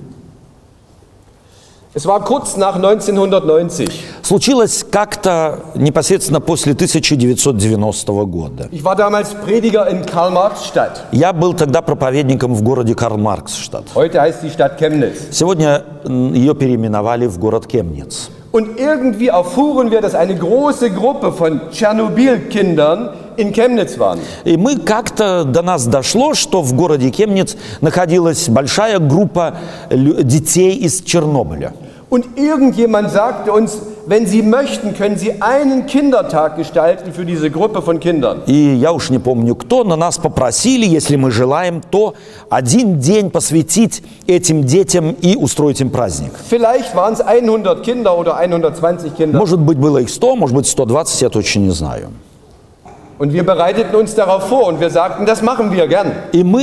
Es 1.99 2.07
war 2.07 2.25
kurz 2.25 2.57
nach 2.57 2.77
1990. 2.77 3.89
Случилось 4.23 4.87
как-то 4.89 5.59
непосредственно 5.75 6.41
после 6.41 6.71
1990 6.75 8.09
года. 8.27 8.69
Ich 8.71 8.85
war 8.85 8.95
damals 8.95 9.35
Prediger 9.45 9.89
in 9.91 10.07
Karl-Marx-Stadt. 10.07 11.07
Я 11.11 11.33
был 11.33 11.55
тогда 11.55 11.83
проповедником 11.83 12.55
в 12.55 12.63
городе 12.63 12.95
Карл-Маркс-штадт. 12.95 13.87
Heute 13.97 14.21
heißt 14.21 14.45
die 14.45 14.51
Stadt 14.51 14.79
Chemnitz. 14.79 15.33
Сегодня 15.33 15.83
ее 16.05 16.55
переименовали 16.55 17.27
в 17.27 17.37
город 17.41 17.67
Кемниц. 17.67 18.31
Und 18.53 18.79
irgendwie 18.79 19.29
erfuhren 19.29 19.91
wir, 19.91 20.01
dass 20.01 20.15
eine 20.15 20.37
große 20.37 20.91
Gruppe 20.91 21.33
von 21.33 21.61
Tschernobyl-Kindern 21.73 23.11
in 23.37 23.53
Chemnitz 23.53 23.99
waren. 23.99 24.21
И 24.45 24.57
мы 24.57 24.77
как-то 24.77 25.43
до 25.45 25.63
нас 25.63 25.85
дошло, 25.87 26.35
что 26.35 26.63
в 26.63 26.75
городе 26.75 27.11
Кемниц 27.11 27.57
находилась 27.81 28.49
большая 28.49 29.01
группа 29.01 29.57
детей 29.91 30.77
из 30.77 31.03
Чернобыля. 31.03 31.73
Und 32.10 32.38
irgendjemand 32.38 33.12
sagte 33.12 33.52
uns, 33.52 33.80
wenn 34.06 34.28
Sie 34.28 34.42
möchten, 34.42 34.94
können 34.94 35.18
Sie 35.18 35.42
einen 35.42 35.86
Kindertag 35.86 36.58
gestalten 36.58 37.14
für 37.14 37.26
diese 37.26 37.50
Gruppe 37.50 37.82
von 37.82 38.00
Kindern. 38.00 38.42
И 38.46 38.76
я 38.76 38.92
уж 38.92 39.10
не 39.10 39.20
помню 39.20 39.56
кто, 39.56 39.84
но 39.84 39.96
нас 39.96 40.18
попросили, 40.18 40.86
если 40.86 41.16
мы 41.16 41.32
желаем, 41.32 41.82
то 41.90 42.14
один 42.50 43.00
день 43.00 43.32
посвятить 43.32 44.04
этим 44.28 44.66
детям 44.66 45.16
и 45.22 45.36
устроить 45.36 45.82
им 45.82 45.90
праздник. 45.90 46.34
Vielleicht 46.50 46.94
waren 46.96 47.14
es 47.14 47.22
100 47.22 47.82
Kinder 47.84 48.18
oder 48.18 48.36
120 48.38 49.16
Kinder. 49.16 49.38
Может 49.38 49.60
быть, 49.60 49.78
было 49.78 50.00
их 50.00 50.10
100, 50.10 50.36
может 50.36 50.56
быть, 50.56 50.68
120, 50.68 51.22
я 51.22 51.30
точно 51.30 51.62
не 51.62 51.72
знаю. 51.72 52.10
Und 53.19 53.33
wir 53.33 53.45
bereiteten 53.45 53.97
uns 53.97 54.15
darauf 54.15 54.49
vor 54.49 54.69
und 54.69 54.81
wir 54.81 54.91
sagten, 54.91 55.27
das 55.27 55.43
machen 55.43 55.73
wir 55.73 55.89
gern. 55.89 56.13
И 56.33 56.45
мы 56.45 56.63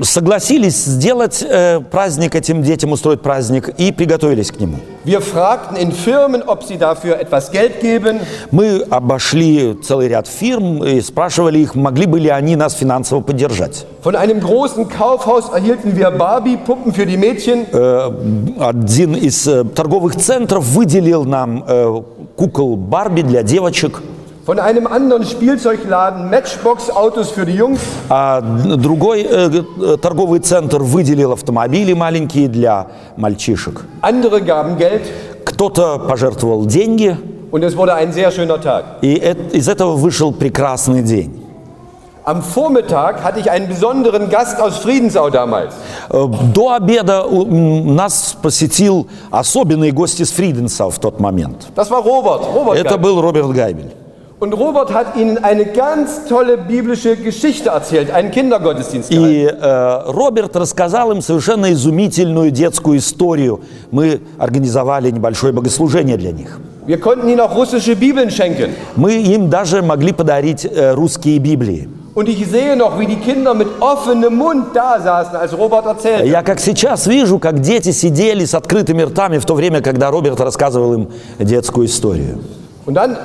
э, 0.00 0.02
согласились 0.02 0.84
сделать 0.84 1.46
э, 1.48 1.80
праздник 1.80 2.34
этим 2.34 2.62
детям, 2.62 2.90
устроить 2.90 3.22
праздник, 3.22 3.68
и 3.78 3.92
приготовились 3.92 4.50
к 4.50 4.58
нему. 4.58 4.78
Wir 5.04 5.20
fragten 5.20 5.76
in 5.76 5.92
Firmen, 5.92 6.42
ob 6.42 6.64
sie 6.64 6.78
dafür 6.78 7.20
etwas 7.20 7.52
Geld 7.52 7.80
geben. 7.80 8.18
Мы 8.50 8.84
обошли 8.90 9.76
целый 9.80 10.08
ряд 10.08 10.26
фирм 10.26 10.82
и 10.82 11.00
спрашивали 11.00 11.60
их, 11.60 11.76
могли 11.76 12.06
бы 12.06 12.18
ли 12.18 12.30
они 12.30 12.56
нас 12.56 12.74
финансово 12.74 13.20
поддержать. 13.20 13.86
Von 14.02 14.16
einem 14.16 14.40
großen 14.40 14.88
Kaufhaus 14.88 15.50
erhielten 15.50 15.96
wir 15.96 16.10
Barbie-Puppen 16.10 16.92
für 16.92 17.06
die 17.06 17.16
Mädchen. 17.16 17.66
Э, 17.72 18.10
Один 18.58 19.14
из 19.14 19.46
э, 19.46 19.62
торговых 19.62 20.16
центров 20.16 20.64
выделил 20.64 21.24
нам 21.24 21.64
э, 21.64 22.02
кукол 22.34 22.76
Барби 22.76 23.22
для 23.22 23.44
девочек, 23.44 24.02
Von 24.46 24.60
einem 24.60 24.86
anderen 24.86 25.24
Spielzeugladen 25.26 26.30
Matchbox-Autos 26.30 27.30
für 27.30 27.44
die 27.44 27.54
Jungs. 27.56 27.80
а 28.08 28.40
другой 28.40 29.22
э, 29.22 29.50
э, 29.82 29.96
торговый 29.96 30.38
центр 30.38 30.78
выделил 30.82 31.32
автомобили 31.32 31.92
маленькие 31.94 32.46
для 32.46 32.86
мальчишек. 33.16 33.84
Andere 34.02 34.40
gaben 34.40 34.76
Geld 34.78 35.02
Кто-то 35.44 35.98
пожертвовал 35.98 36.64
деньги, 36.66 37.16
und 37.50 37.64
es 37.64 37.76
wurde 37.76 37.94
ein 37.94 38.12
sehr 38.12 38.30
schöner 38.30 38.60
Tag. 38.60 38.84
и 39.02 39.16
эт- 39.18 39.50
из 39.52 39.68
этого 39.68 39.96
вышел 39.96 40.30
прекрасный 40.32 41.02
день. 41.02 41.42
Am 42.24 42.40
Vormittag 42.42 43.22
hatte 43.24 43.40
ich 43.40 43.50
einen 43.50 43.66
besonderen 43.68 44.28
Gast 44.30 44.60
aus 44.60 44.76
Friedensau 44.78 45.28
damals. 45.30 45.72
Э, 46.10 46.24
До 46.54 46.70
обеда 46.72 47.24
у- 47.24 47.44
м, 47.46 47.96
нас 47.96 48.36
посетил 48.40 49.08
особенный 49.32 49.90
гость 49.90 50.20
из 50.20 50.30
Фриденса 50.30 50.88
в 50.88 50.98
тот 51.00 51.18
момент. 51.18 51.66
Das 51.74 51.90
war 51.90 52.00
Robert. 52.04 52.42
Robert 52.54 52.76
Это 52.78 52.94
Geib. 52.94 52.98
был 52.98 53.20
Роберт 53.20 53.50
Гайбель. 53.52 53.90
Und 54.38 54.52
Robert 54.52 54.92
hat 54.92 55.16
ihnen 55.16 55.38
eine 55.42 55.64
ganz 55.64 56.26
tolle 56.28 56.58
biblische 56.58 57.16
Geschichte 57.16 57.70
erzählt, 57.70 58.10
einen 58.10 58.30
Kindergottesdienst. 58.30 59.10
И 59.10 59.46
э, 59.46 60.02
Роберт 60.08 60.54
рассказал 60.56 61.10
им 61.10 61.22
совершенно 61.22 61.72
изумительную 61.72 62.50
детскую 62.50 62.98
историю. 62.98 63.60
Мы 63.90 64.20
организовали 64.36 65.10
небольшое 65.10 65.54
богослужение 65.54 66.18
для 66.18 66.32
них. 66.32 66.60
Wir 66.86 67.00
konnten 67.00 67.28
ihnen 67.28 67.40
auch 67.40 67.56
russische 67.56 67.96
Bibeln 67.96 68.30
schenken. 68.30 68.74
Мы 68.96 69.14
им 69.14 69.48
даже 69.48 69.80
могли 69.80 70.12
подарить 70.12 70.66
э, 70.66 70.92
русские 70.92 71.38
Библии. 71.38 71.88
Und 72.14 72.28
ich 72.28 72.46
sehe 72.46 72.76
noch, 72.76 72.98
wie 72.98 73.06
die 73.06 73.16
Kinder 73.16 73.54
mit 73.54 73.68
offenem 73.80 74.36
Mund 74.36 74.66
da 74.74 75.00
saßen, 75.00 75.34
als 75.34 75.56
Robert 75.56 75.86
erzählte. 75.86 76.26
Я 76.26 76.42
как 76.42 76.60
сейчас 76.60 77.06
вижу, 77.06 77.38
как 77.38 77.60
дети 77.60 77.90
сидели 77.90 78.44
с 78.44 78.54
открытыми 78.54 79.00
ртами 79.00 79.38
в 79.38 79.46
то 79.46 79.54
время, 79.54 79.80
когда 79.80 80.10
Роберт 80.10 80.40
рассказывал 80.42 80.92
им 80.92 81.08
детскую 81.38 81.86
историю. 81.86 82.38
Und 82.84 82.94
dann 82.94 83.16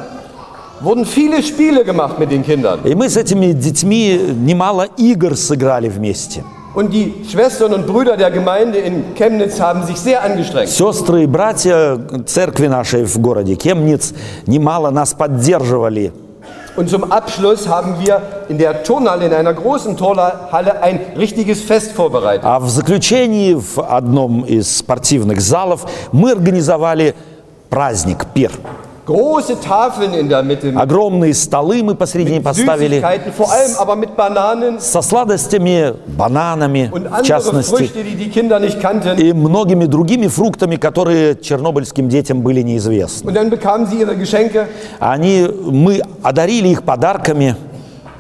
wurden 0.81 1.05
viele 1.05 1.43
Spiele 1.43 1.85
gemacht 1.85 2.19
mit 2.19 2.31
den 2.31 2.45
Kindern. 2.45 2.81
И 2.85 2.95
мы 2.95 3.09
с 3.09 3.17
этими 3.17 3.53
детьми 3.53 4.19
немало 4.35 4.89
игр 4.97 5.37
сыграли 5.37 5.89
вместе. 5.89 6.45
Und 6.75 6.93
die 6.93 7.25
Schwestern 7.31 7.73
und 7.73 7.87
Brüder 7.87 8.19
der 8.19 8.31
Gemeinde 8.31 8.79
in 8.79 9.15
Chemnitz 9.15 9.59
haben 9.59 9.87
sich 9.87 9.97
sehr 9.97 10.23
angestrengt. 10.23 10.69
Сестры 10.69 11.23
и 11.23 11.27
братья 11.27 11.99
церкви 12.27 12.67
нашей 12.67 13.05
в 13.05 13.19
городе 13.19 13.55
Кемниц 13.55 14.13
немало 14.47 14.91
нас 14.91 15.15
поддерживали. 15.15 16.13
Und 16.77 16.91
zum 16.91 17.11
Abschluss 17.11 17.67
haben 17.67 17.95
wir 18.01 18.21
in 18.51 18.59
der 18.59 18.83
Turnhalle, 18.83 19.25
in 19.25 19.33
einer 19.33 19.55
großen 19.55 19.97
Turnhalle, 19.97 20.83
ein 20.83 21.01
richtiges 21.17 21.63
Fest 21.63 21.93
vorbereitet. 21.93 22.45
А 22.45 22.59
в 22.61 22.69
заключении 22.69 23.55
в 23.55 23.79
одном 23.79 24.45
из 24.45 24.77
спортивных 24.77 25.41
залов 25.41 25.87
мы 26.13 26.33
организовали 26.33 27.15
праздник, 27.71 28.27
пир. 28.35 28.53
Огромные 30.76 31.34
столы 31.34 31.84
мы 31.84 31.96
посредине 31.96 32.42
поставили 32.42 33.04
со 34.80 35.02
сладостями, 35.02 35.96
бананами, 36.08 36.92
в 36.92 37.24
частности, 37.24 37.72
Früchte, 37.76 39.22
и 39.22 39.34
многими 39.34 39.86
другими 39.86 40.28
фруктами, 40.28 40.76
которые 40.76 41.36
чернобыльским 41.36 42.10
детям 42.10 42.42
были 42.42 42.62
неизвестны. 42.62 43.32
Они, 45.00 45.48
мы 45.48 46.02
одарили 46.24 46.70
их 46.70 46.84
подарками, 46.84 47.56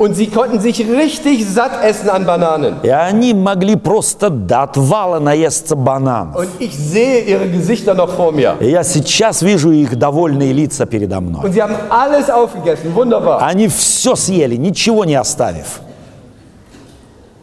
und 0.01 0.15
sie 0.15 0.27
konnten 0.27 0.59
sich 0.59 0.79
richtig 0.79 1.45
satt 1.45 1.83
essen 1.83 2.09
an 2.09 2.25
Bananen. 2.25 2.77
и 2.81 2.89
они 2.89 3.35
могли 3.35 3.75
просто 3.75 4.31
до 4.31 4.63
отвала 4.63 5.19
наесться 5.19 5.75
бананов. 5.75 6.37
Und 6.37 6.49
ich 6.57 6.75
sehe 6.75 7.21
ihre 7.21 7.47
Gesichter 7.47 7.93
noch 7.93 8.09
vor 8.09 8.31
mir. 8.31 8.57
И 8.59 8.71
я 8.71 8.83
сейчас 8.83 9.43
вижу 9.43 9.71
их 9.71 9.95
довольные 9.95 10.53
лица 10.53 10.87
передо 10.87 11.21
мной. 11.21 11.45
Und 11.45 11.53
sie 11.53 11.61
haben 11.61 11.75
alles 11.89 12.31
aufgegessen, 12.31 12.95
wunderbar. 12.95 13.41
Они 13.43 13.67
все 13.67 14.15
съели, 14.15 14.55
ничего 14.55 15.05
не 15.05 15.15
оставив. 15.15 15.81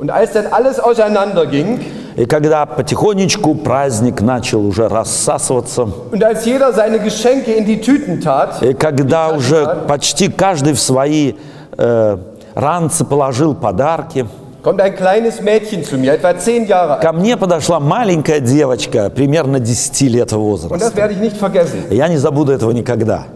Und 0.01 0.11
als 0.11 0.33
dann 0.33 0.47
alles 0.49 0.81
auseinanderging 0.81 1.79
И 2.17 2.27
когда 2.27 2.67
потихонечку 2.67 3.55
праздник 3.55 4.21
начал 4.21 4.67
уже 4.67 4.89
рассасываться, 4.89 5.89
und 6.11 6.25
als 6.25 6.45
jeder 6.45 6.73
seine 6.73 6.99
Geschenke 6.99 7.53
in 7.53 7.65
die 7.65 7.81
Tüten 7.81 8.21
tat, 8.21 8.61
и 8.61 8.75
когда 8.75 9.29
уже 9.29 9.85
почти 9.87 10.29
каждый 10.29 10.73
в 10.73 10.81
свои 10.81 11.35
э, 11.77 12.19
ранцы 12.59 13.05
положил 13.05 13.55
подарки, 13.55 14.27
kommt 14.63 14.81
ein 14.81 14.95
kleines 14.97 15.41
Mädchen 15.41 15.85
zu 15.85 15.97
mir, 15.97 16.13
etwa 16.15 16.37
zehn 16.37 16.67
Jahre 16.67 16.95
alt. 16.95 17.03
ко 17.03 17.13
мне 17.13 17.37
подошла 17.37 17.79
маленькая 17.79 18.41
девочка, 18.41 19.09
примерно 19.11 19.61
10 19.61 20.09
лет 20.09 20.33
Und 20.33 20.39
das 20.39 20.71
возраста. 20.71 20.97
werde 20.97 21.15
ich 21.15 21.21
nicht 21.21 21.37
vergessen. 21.37 21.85
Я 21.91 22.09
не 22.09 22.17
забуду 22.19 22.53
этого 22.53 22.73
никогда. 22.73 23.27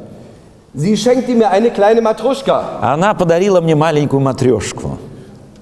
Sie 0.75 0.97
schenkte 0.97 1.33
mir 1.35 1.51
eine 1.51 1.71
kleine 1.71 2.01
Matruschka 2.03 2.79
Она 2.81 3.15
подарила 3.15 3.61
мне 3.61 3.75
маленькую 3.77 4.21
матрешку. 4.21 4.99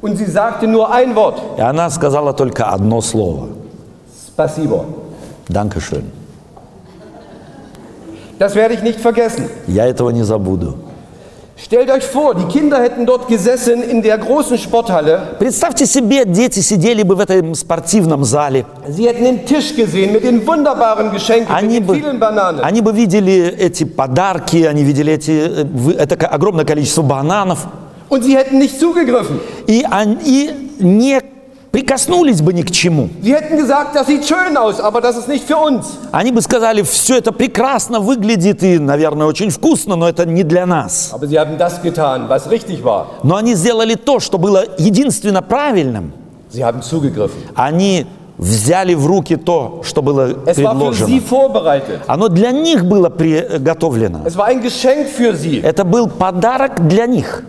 und 0.00 0.16
sie 0.16 0.24
sagte 0.24 0.66
nur 0.66 0.90
ein 0.90 1.14
Wort. 1.14 1.38
И 1.58 1.60
она 1.60 1.90
сказала 1.90 2.32
только 2.32 2.64
одно 2.72 3.00
слово. 3.02 3.48
Spasibo. 4.28 4.86
Dankeschön. 5.48 6.04
Das 8.38 8.54
werde 8.54 8.72
ich 8.74 8.82
nicht 8.82 8.98
vergessen. 9.00 9.50
Я 9.66 9.86
этого 9.86 10.08
не 10.10 10.22
забуду. 10.22 10.76
Stellt 11.62 11.90
euch 11.90 12.04
vor, 12.04 12.34
die 12.34 12.46
Kinder 12.46 12.80
hätten 12.80 13.04
dort 13.04 13.28
gesessen 13.28 13.82
in 13.82 14.00
der 14.02 14.16
großen 14.16 14.56
Sporthalle. 14.56 15.36
Представьте 15.38 15.84
себе, 15.86 16.24
дети 16.24 16.60
сидели 16.60 17.02
бы 17.02 17.14
в 17.16 17.20
этом 17.20 17.54
спортивном 17.54 18.24
зале. 18.24 18.64
Sie 18.88 19.06
hätten 19.06 19.24
den 19.24 19.44
Tisch 19.44 19.76
gesehen 19.76 20.12
mit 20.12 20.24
den 20.24 20.46
wunderbaren 20.46 21.12
Geschenken, 21.12 21.54
Они 21.54 21.80
mit 21.80 21.86
бы, 21.86 21.92
den 21.94 22.02
vielen 22.02 22.18
Bananen. 22.18 22.60
они 22.62 22.80
бы 22.80 22.92
видели 22.92 23.54
эти 23.58 23.84
подарки, 23.84 24.64
они 24.64 24.84
видели 24.84 25.12
эти, 25.12 25.32
э, 25.32 25.92
это 25.98 26.26
огромное 26.26 26.64
количество 26.64 27.02
бананов, 27.02 27.66
Und 28.08 28.24
sie 28.24 28.36
hätten 28.36 28.58
nicht 28.58 28.80
zugegriffen. 28.80 29.38
и 29.66 29.84
они 29.90 30.50
не 30.78 31.20
прикоснулись 31.70 32.40
бы 32.40 32.52
ни 32.52 32.62
к 32.62 32.70
чему. 32.70 33.08
Они 36.12 36.32
бы 36.32 36.40
сказали, 36.42 36.82
все 36.82 37.16
это 37.18 37.32
прекрасно 37.32 38.00
выглядит 38.00 38.62
и, 38.62 38.78
наверное, 38.78 39.26
очень 39.26 39.50
вкусно, 39.50 39.96
но 39.96 40.08
это 40.08 40.26
не 40.26 40.42
для 40.42 40.66
нас. 40.66 41.10
Но 43.22 43.36
они 43.36 43.54
сделали 43.54 43.94
то, 43.94 44.20
что 44.20 44.38
было 44.38 44.64
единственно 44.78 45.42
правильным. 45.42 46.12
Они 47.54 48.06
взяли 48.38 48.94
в 48.94 49.06
руки 49.06 49.36
то, 49.36 49.82
что 49.84 50.00
было 50.02 50.28
предложено. 50.88 51.20
Оно 52.06 52.28
для 52.28 52.50
них 52.52 52.84
было 52.84 53.10
приготовлено. 53.10 54.22
Это 55.62 55.84
был 55.84 56.08
подарок 56.08 56.88
для 56.88 57.06
них. 57.06 57.44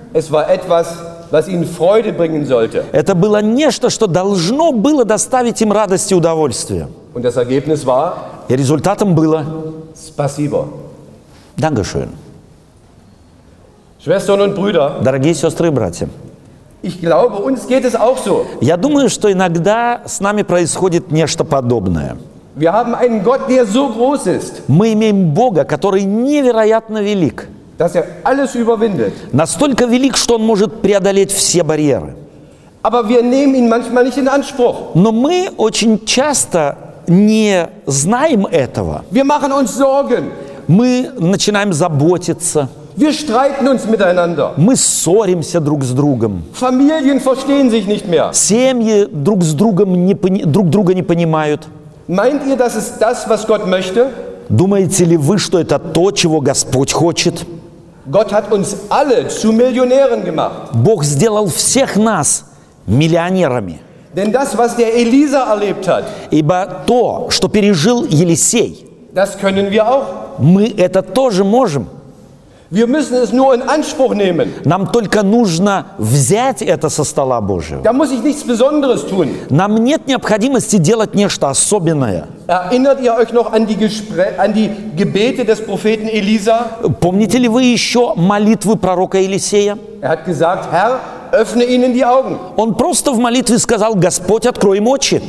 Was 1.32 1.48
ihnen 1.48 1.66
Freude 1.66 2.12
bringen 2.12 2.46
sollte. 2.46 2.84
Это 2.92 3.16
было 3.16 3.42
нечто, 3.42 3.90
что 3.90 4.06
должно 4.08 4.72
было 4.74 5.06
доставить 5.06 5.62
им 5.62 5.72
радость 5.72 6.12
и 6.12 6.16
удовольствие. 6.16 6.88
Und 7.14 7.24
das 7.24 7.38
Ergebnis 7.38 7.86
war 7.86 8.14
И 8.50 8.56
результатом 8.56 9.16
было 9.16 9.46
Spasibo. 9.96 10.68
Dankeschön. 11.58 12.10
Schwestern 14.04 14.42
und 14.42 14.56
Brüder, 14.56 15.00
Дорогие 15.04 15.34
сестры 15.36 15.68
и 15.68 15.72
братья, 15.72 16.10
ich 16.82 17.00
glaube, 17.00 17.38
uns 17.44 17.68
geht 17.68 17.86
es 17.86 17.96
auch 17.96 18.18
so. 18.18 18.46
я 18.60 18.76
думаю, 18.76 19.10
что 19.10 19.32
иногда 19.32 20.02
с 20.06 20.20
нами 20.20 20.42
происходит 20.42 21.12
нечто 21.12 21.44
подобное. 21.44 22.18
Wir 22.56 22.74
haben 22.74 22.96
einen 22.96 23.24
Gott, 23.24 23.48
der 23.48 23.66
so 23.66 23.90
groß 23.90 24.28
ist, 24.28 24.64
Мы 24.68 24.92
имеем 24.94 25.34
Бога, 25.34 25.64
который 25.64 26.04
невероятно 26.04 27.02
велик. 27.02 27.48
Dass 27.82 27.96
er 27.96 28.06
alles 28.24 28.54
überwindet. 28.54 29.12
Настолько 29.34 29.86
велик, 29.88 30.16
что 30.16 30.36
Он 30.36 30.44
может 30.44 30.82
преодолеть 30.84 31.32
все 31.32 31.64
барьеры. 31.64 32.14
Aber 32.84 33.10
wir 33.10 33.24
nehmen 33.24 33.56
ihn 33.56 33.70
manchmal 33.70 34.04
nicht 34.04 34.18
in 34.18 34.28
Anspruch. 34.28 34.92
Но 34.94 35.12
мы 35.12 35.50
очень 35.58 36.06
часто 36.06 36.78
не 37.08 37.68
знаем 37.88 38.46
этого. 38.46 39.04
Wir 39.10 39.24
machen 39.24 39.52
uns 39.52 39.76
Sorgen. 39.76 40.30
Мы 40.68 41.10
начинаем 41.18 41.74
заботиться, 41.74 42.70
Wir 42.96 43.14
streiten 43.14 43.68
uns 43.68 43.88
miteinander. 43.88 44.52
мы 44.58 44.76
ссоримся 44.76 45.60
друг 45.60 45.84
с 45.84 45.90
другом. 45.92 46.44
Familien 46.54 47.20
verstehen 47.20 47.72
sich 47.72 47.88
nicht 47.88 48.08
mehr. 48.08 48.32
Семьи 48.32 49.08
друг 49.12 49.42
с 49.42 49.54
другом 49.56 50.06
не 50.06 50.14
друг 50.14 50.70
друга 50.70 50.94
не 50.94 51.02
понимают. 51.02 51.68
Meint 52.08 52.46
ihr, 52.46 52.58
das 52.58 52.76
ist 52.76 53.00
das, 53.00 53.28
was 53.28 53.48
Gott 53.48 53.66
möchte? 53.66 54.12
Думаете 54.50 55.06
ли 55.06 55.18
вы, 55.18 55.40
что 55.40 55.60
это 55.60 55.80
то, 55.80 56.12
чего 56.12 56.42
Господь 56.42 56.92
хочет? 56.92 57.46
Gott 58.10 58.34
hat 58.34 58.52
uns 58.52 58.76
alle 58.90 59.28
zu 59.28 59.52
Millionären 59.52 60.24
gemacht. 60.24 60.72
Бог 60.74 61.04
сделал 61.04 61.48
всех 61.48 61.96
нас 61.98 62.46
миллионерами. 62.88 63.80
Denn 64.16 64.32
das, 64.32 64.58
was 64.58 64.76
der 64.76 64.94
Elisa 64.94 65.46
erlebt 65.54 65.88
hat, 65.88 66.04
Ибо 66.32 66.84
то, 66.86 67.28
что 67.30 67.48
пережил 67.48 68.06
Елисей, 68.06 68.86
das 69.14 69.38
können 69.38 69.70
wir 69.72 69.88
auch. 69.88 70.06
мы 70.40 70.68
это 70.78 71.02
тоже 71.02 71.44
можем. 71.44 71.88
Wir 72.74 72.88
müssen 72.88 73.16
es 73.18 73.34
nur 73.34 73.54
in 73.54 73.64
Anspruch 73.64 74.14
nehmen. 74.16 74.54
Нам 74.64 74.94
только 74.94 75.24
нужно 75.24 75.88
взять 75.98 76.62
это 76.62 76.88
со 76.88 77.04
стола 77.04 77.42
Божьего. 77.42 77.84
Da 77.84 77.92
muss 77.92 78.12
ich 78.14 78.24
nichts 78.24 78.46
Besonderes 78.46 79.06
tun. 79.10 79.28
Нам 79.50 79.76
нет 79.84 80.08
необходимости 80.08 80.78
делать 80.78 81.14
нечто 81.14 81.50
особенное. 81.50 82.28
Erinnert 82.48 83.02
ihr 83.02 83.14
euch 83.14 83.34
noch 83.34 83.52
an 83.52 83.68
die, 83.68 83.76
Gespräch, 83.76 84.40
an 84.40 84.54
die 84.54 84.70
Gebete 84.96 85.44
des 85.44 85.60
Propheten 85.66 86.08
Elisa? 86.08 86.80
Помните 87.02 87.40
ли 87.40 87.50
вы 87.50 87.64
еще 87.64 88.14
молитвы 88.16 88.78
пророка 88.78 89.18
Елисея? 89.18 89.78
Er 90.00 90.12
hat 90.12 90.24
gesagt, 90.24 90.72
Herr, 90.72 91.02
öffne 91.34 91.64
ihnen 91.66 91.94
die 91.94 92.06
Augen. 92.06 92.38
Он 92.56 92.76
просто 92.76 93.12
в 93.12 93.20
молитве 93.20 93.60
сказал, 93.60 93.96
Господь, 93.96 94.46
открой 94.46 94.78
им 94.78 94.88
очи. 94.88 95.22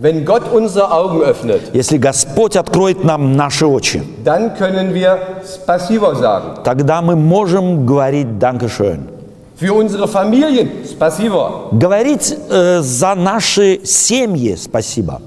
Wenn 0.00 0.24
Gott 0.24 0.42
unsere 0.52 0.92
Augen 0.92 1.22
öffnet, 1.22 1.60
Если 1.74 1.98
Господь 1.98 2.56
откроет 2.56 3.02
нам 3.02 3.34
наши 3.36 3.66
очи, 3.66 4.02
dann 4.24 4.54
können 4.56 4.94
wir 4.94 5.18
Spasibo 5.44 6.14
sagen. 6.14 6.62
тогда 6.62 7.02
мы 7.02 7.16
можем 7.16 7.84
говорить 7.84 8.38
«Данкешön». 8.38 9.08
Für 9.56 9.72
unsere 9.74 10.06
Familien 10.06 10.70
Spasibo. 10.84 11.70
Говорить 11.72 12.32
э, 12.48 12.80
за 12.80 13.16
наши 13.16 13.80
семьи 13.84 14.54
спасибо. 14.54 15.20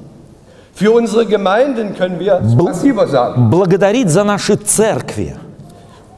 Für 0.73 0.91
unsere 0.93 1.25
Gemeinden 1.25 1.93
können 1.97 2.17
wir 2.17 2.41
Spasibo 2.41 3.05
sagen. 3.07 3.49
Благодарить 3.49 4.09
за 4.09 4.23
наши 4.23 4.55
церкви. 4.55 5.35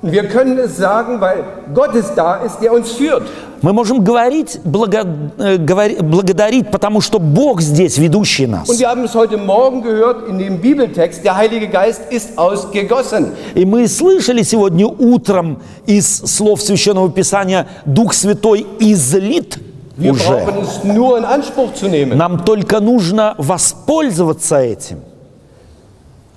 Wir 0.04 0.28
können 0.28 0.60
es 0.60 0.78
sagen, 0.78 1.20
weil 1.22 1.44
Gott 1.74 1.96
es 1.96 2.14
da 2.14 2.36
ist, 2.36 2.60
der 2.62 2.72
uns 2.74 2.92
führt. 2.92 3.24
Мы 3.64 3.72
можем 3.72 4.04
говорить, 4.04 4.60
благо- 4.66 5.08
э, 5.38 5.56
говори- 5.56 6.02
благодарить, 6.04 6.70
потому 6.70 7.00
что 7.00 7.18
Бог 7.18 7.62
здесь, 7.62 7.98
ведущий 7.98 8.46
нас. 8.46 8.68
Und 8.68 8.78
wir 8.78 8.90
haben 8.90 9.06
es 9.06 9.16
heute 9.16 9.38
Morgen 9.38 9.82
gehört 9.82 10.28
in 10.28 10.38
dem 10.38 10.60
Bibeltext, 10.60 11.24
der 11.24 11.38
Heilige 11.38 11.70
Geist 11.70 12.02
ist 12.12 12.38
ausgegossen. 12.38 13.32
И 13.56 13.64
мы 13.64 13.88
слышали 13.88 14.44
сегодня 14.44 14.86
утром 14.86 15.60
из 15.86 16.06
слов 16.26 16.62
Священного 16.62 17.10
Писания 17.10 17.66
«Дух 17.86 18.12
Святой 18.14 18.66
излит 18.80 19.58
Wir 19.98 20.12
уже». 20.12 20.46
nur 20.84 21.18
in 21.18 21.24
Anspruch 21.24 21.74
zu 21.74 21.88
nehmen. 21.88 22.18
Нам 22.18 22.44
только 22.44 22.82
нужно 22.82 23.34
воспользоваться 23.38 24.58
этим. 24.58 24.98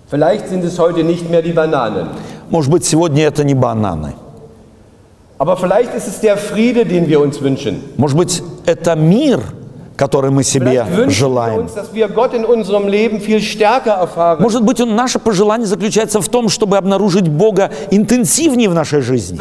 Vielleicht 0.09 0.49
sind 0.49 0.63
es 0.65 0.79
heute 0.79 1.03
nicht 1.03 1.29
mehr 1.29 1.43
die 1.43 1.53
Bananen. 1.53 2.07
Может 2.51 2.71
быть, 2.71 2.85
сегодня 2.85 3.25
это 3.25 3.43
не 3.43 3.55
бананы. 3.55 4.15
Aber 5.38 5.58
vielleicht 5.58 5.94
ist 5.96 6.08
es 6.08 6.20
der 6.20 6.38
Friede, 6.38 6.86
den 6.86 7.08
wir 7.08 7.20
uns 7.20 7.42
wünschen. 7.42 7.82
Может 7.98 8.18
быть, 8.18 8.44
это 8.66 8.96
мир, 8.96 9.40
который 9.97 10.31
мы 10.31 10.45
себе 10.45 10.85
желаем. 11.09 11.69
Может 14.41 14.63
быть, 14.63 14.79
наше 14.79 15.19
пожелание 15.19 15.67
заключается 15.67 16.21
в 16.21 16.29
том, 16.29 16.49
чтобы 16.49 16.77
обнаружить 16.77 17.29
Бога 17.29 17.71
интенсивнее 17.91 18.69
в 18.69 18.75
нашей 18.75 19.01
жизни. 19.01 19.37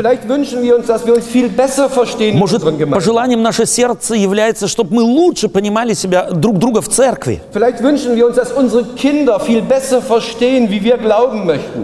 Может, 2.34 2.64
пожеланием 2.92 3.42
наше 3.42 3.66
сердце 3.66 4.16
является, 4.16 4.68
чтобы 4.68 4.96
мы 4.96 5.02
лучше 5.04 5.48
понимали 5.50 5.94
себя 5.94 6.30
друг 6.32 6.58
друга 6.58 6.82
в 6.82 6.88
церкви. 6.90 7.42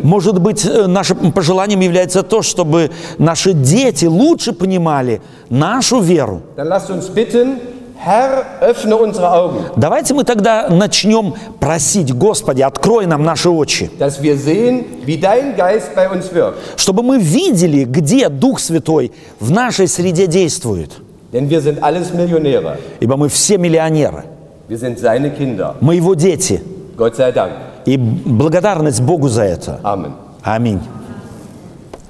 Может 0.03 0.39
быть, 0.39 0.65
э, 0.65 0.87
нашим 0.87 1.31
пожеланием 1.31 1.81
является 1.81 2.23
то, 2.23 2.41
чтобы 2.41 2.91
наши 3.17 3.53
дети 3.53 4.05
лучше 4.05 4.53
понимали 4.53 5.21
нашу 5.49 5.99
веру. 5.99 6.41
Давайте 9.75 10.13
мы 10.13 10.23
тогда 10.23 10.67
начнем 10.69 11.33
просить, 11.59 12.11
Господи, 12.13 12.61
открой 12.63 13.05
нам 13.05 13.23
наши 13.23 13.49
очи, 13.49 13.89
чтобы 16.75 17.03
мы 17.03 17.19
видели, 17.19 17.83
где 17.83 18.29
Дух 18.29 18.59
Святой 18.59 19.11
в 19.39 19.51
нашей 19.51 19.87
среде 19.87 20.27
действует. 20.27 20.91
Ибо 22.99 23.15
мы 23.17 23.27
все 23.29 23.57
миллионеры, 23.57 24.23
мы 25.81 25.95
Его 25.95 26.15
дети. 26.15 26.61
И 27.85 27.97
благодарность 27.97 29.01
Богу 29.01 29.27
за 29.29 29.43
это. 29.43 29.79
Аминь. 30.43 30.79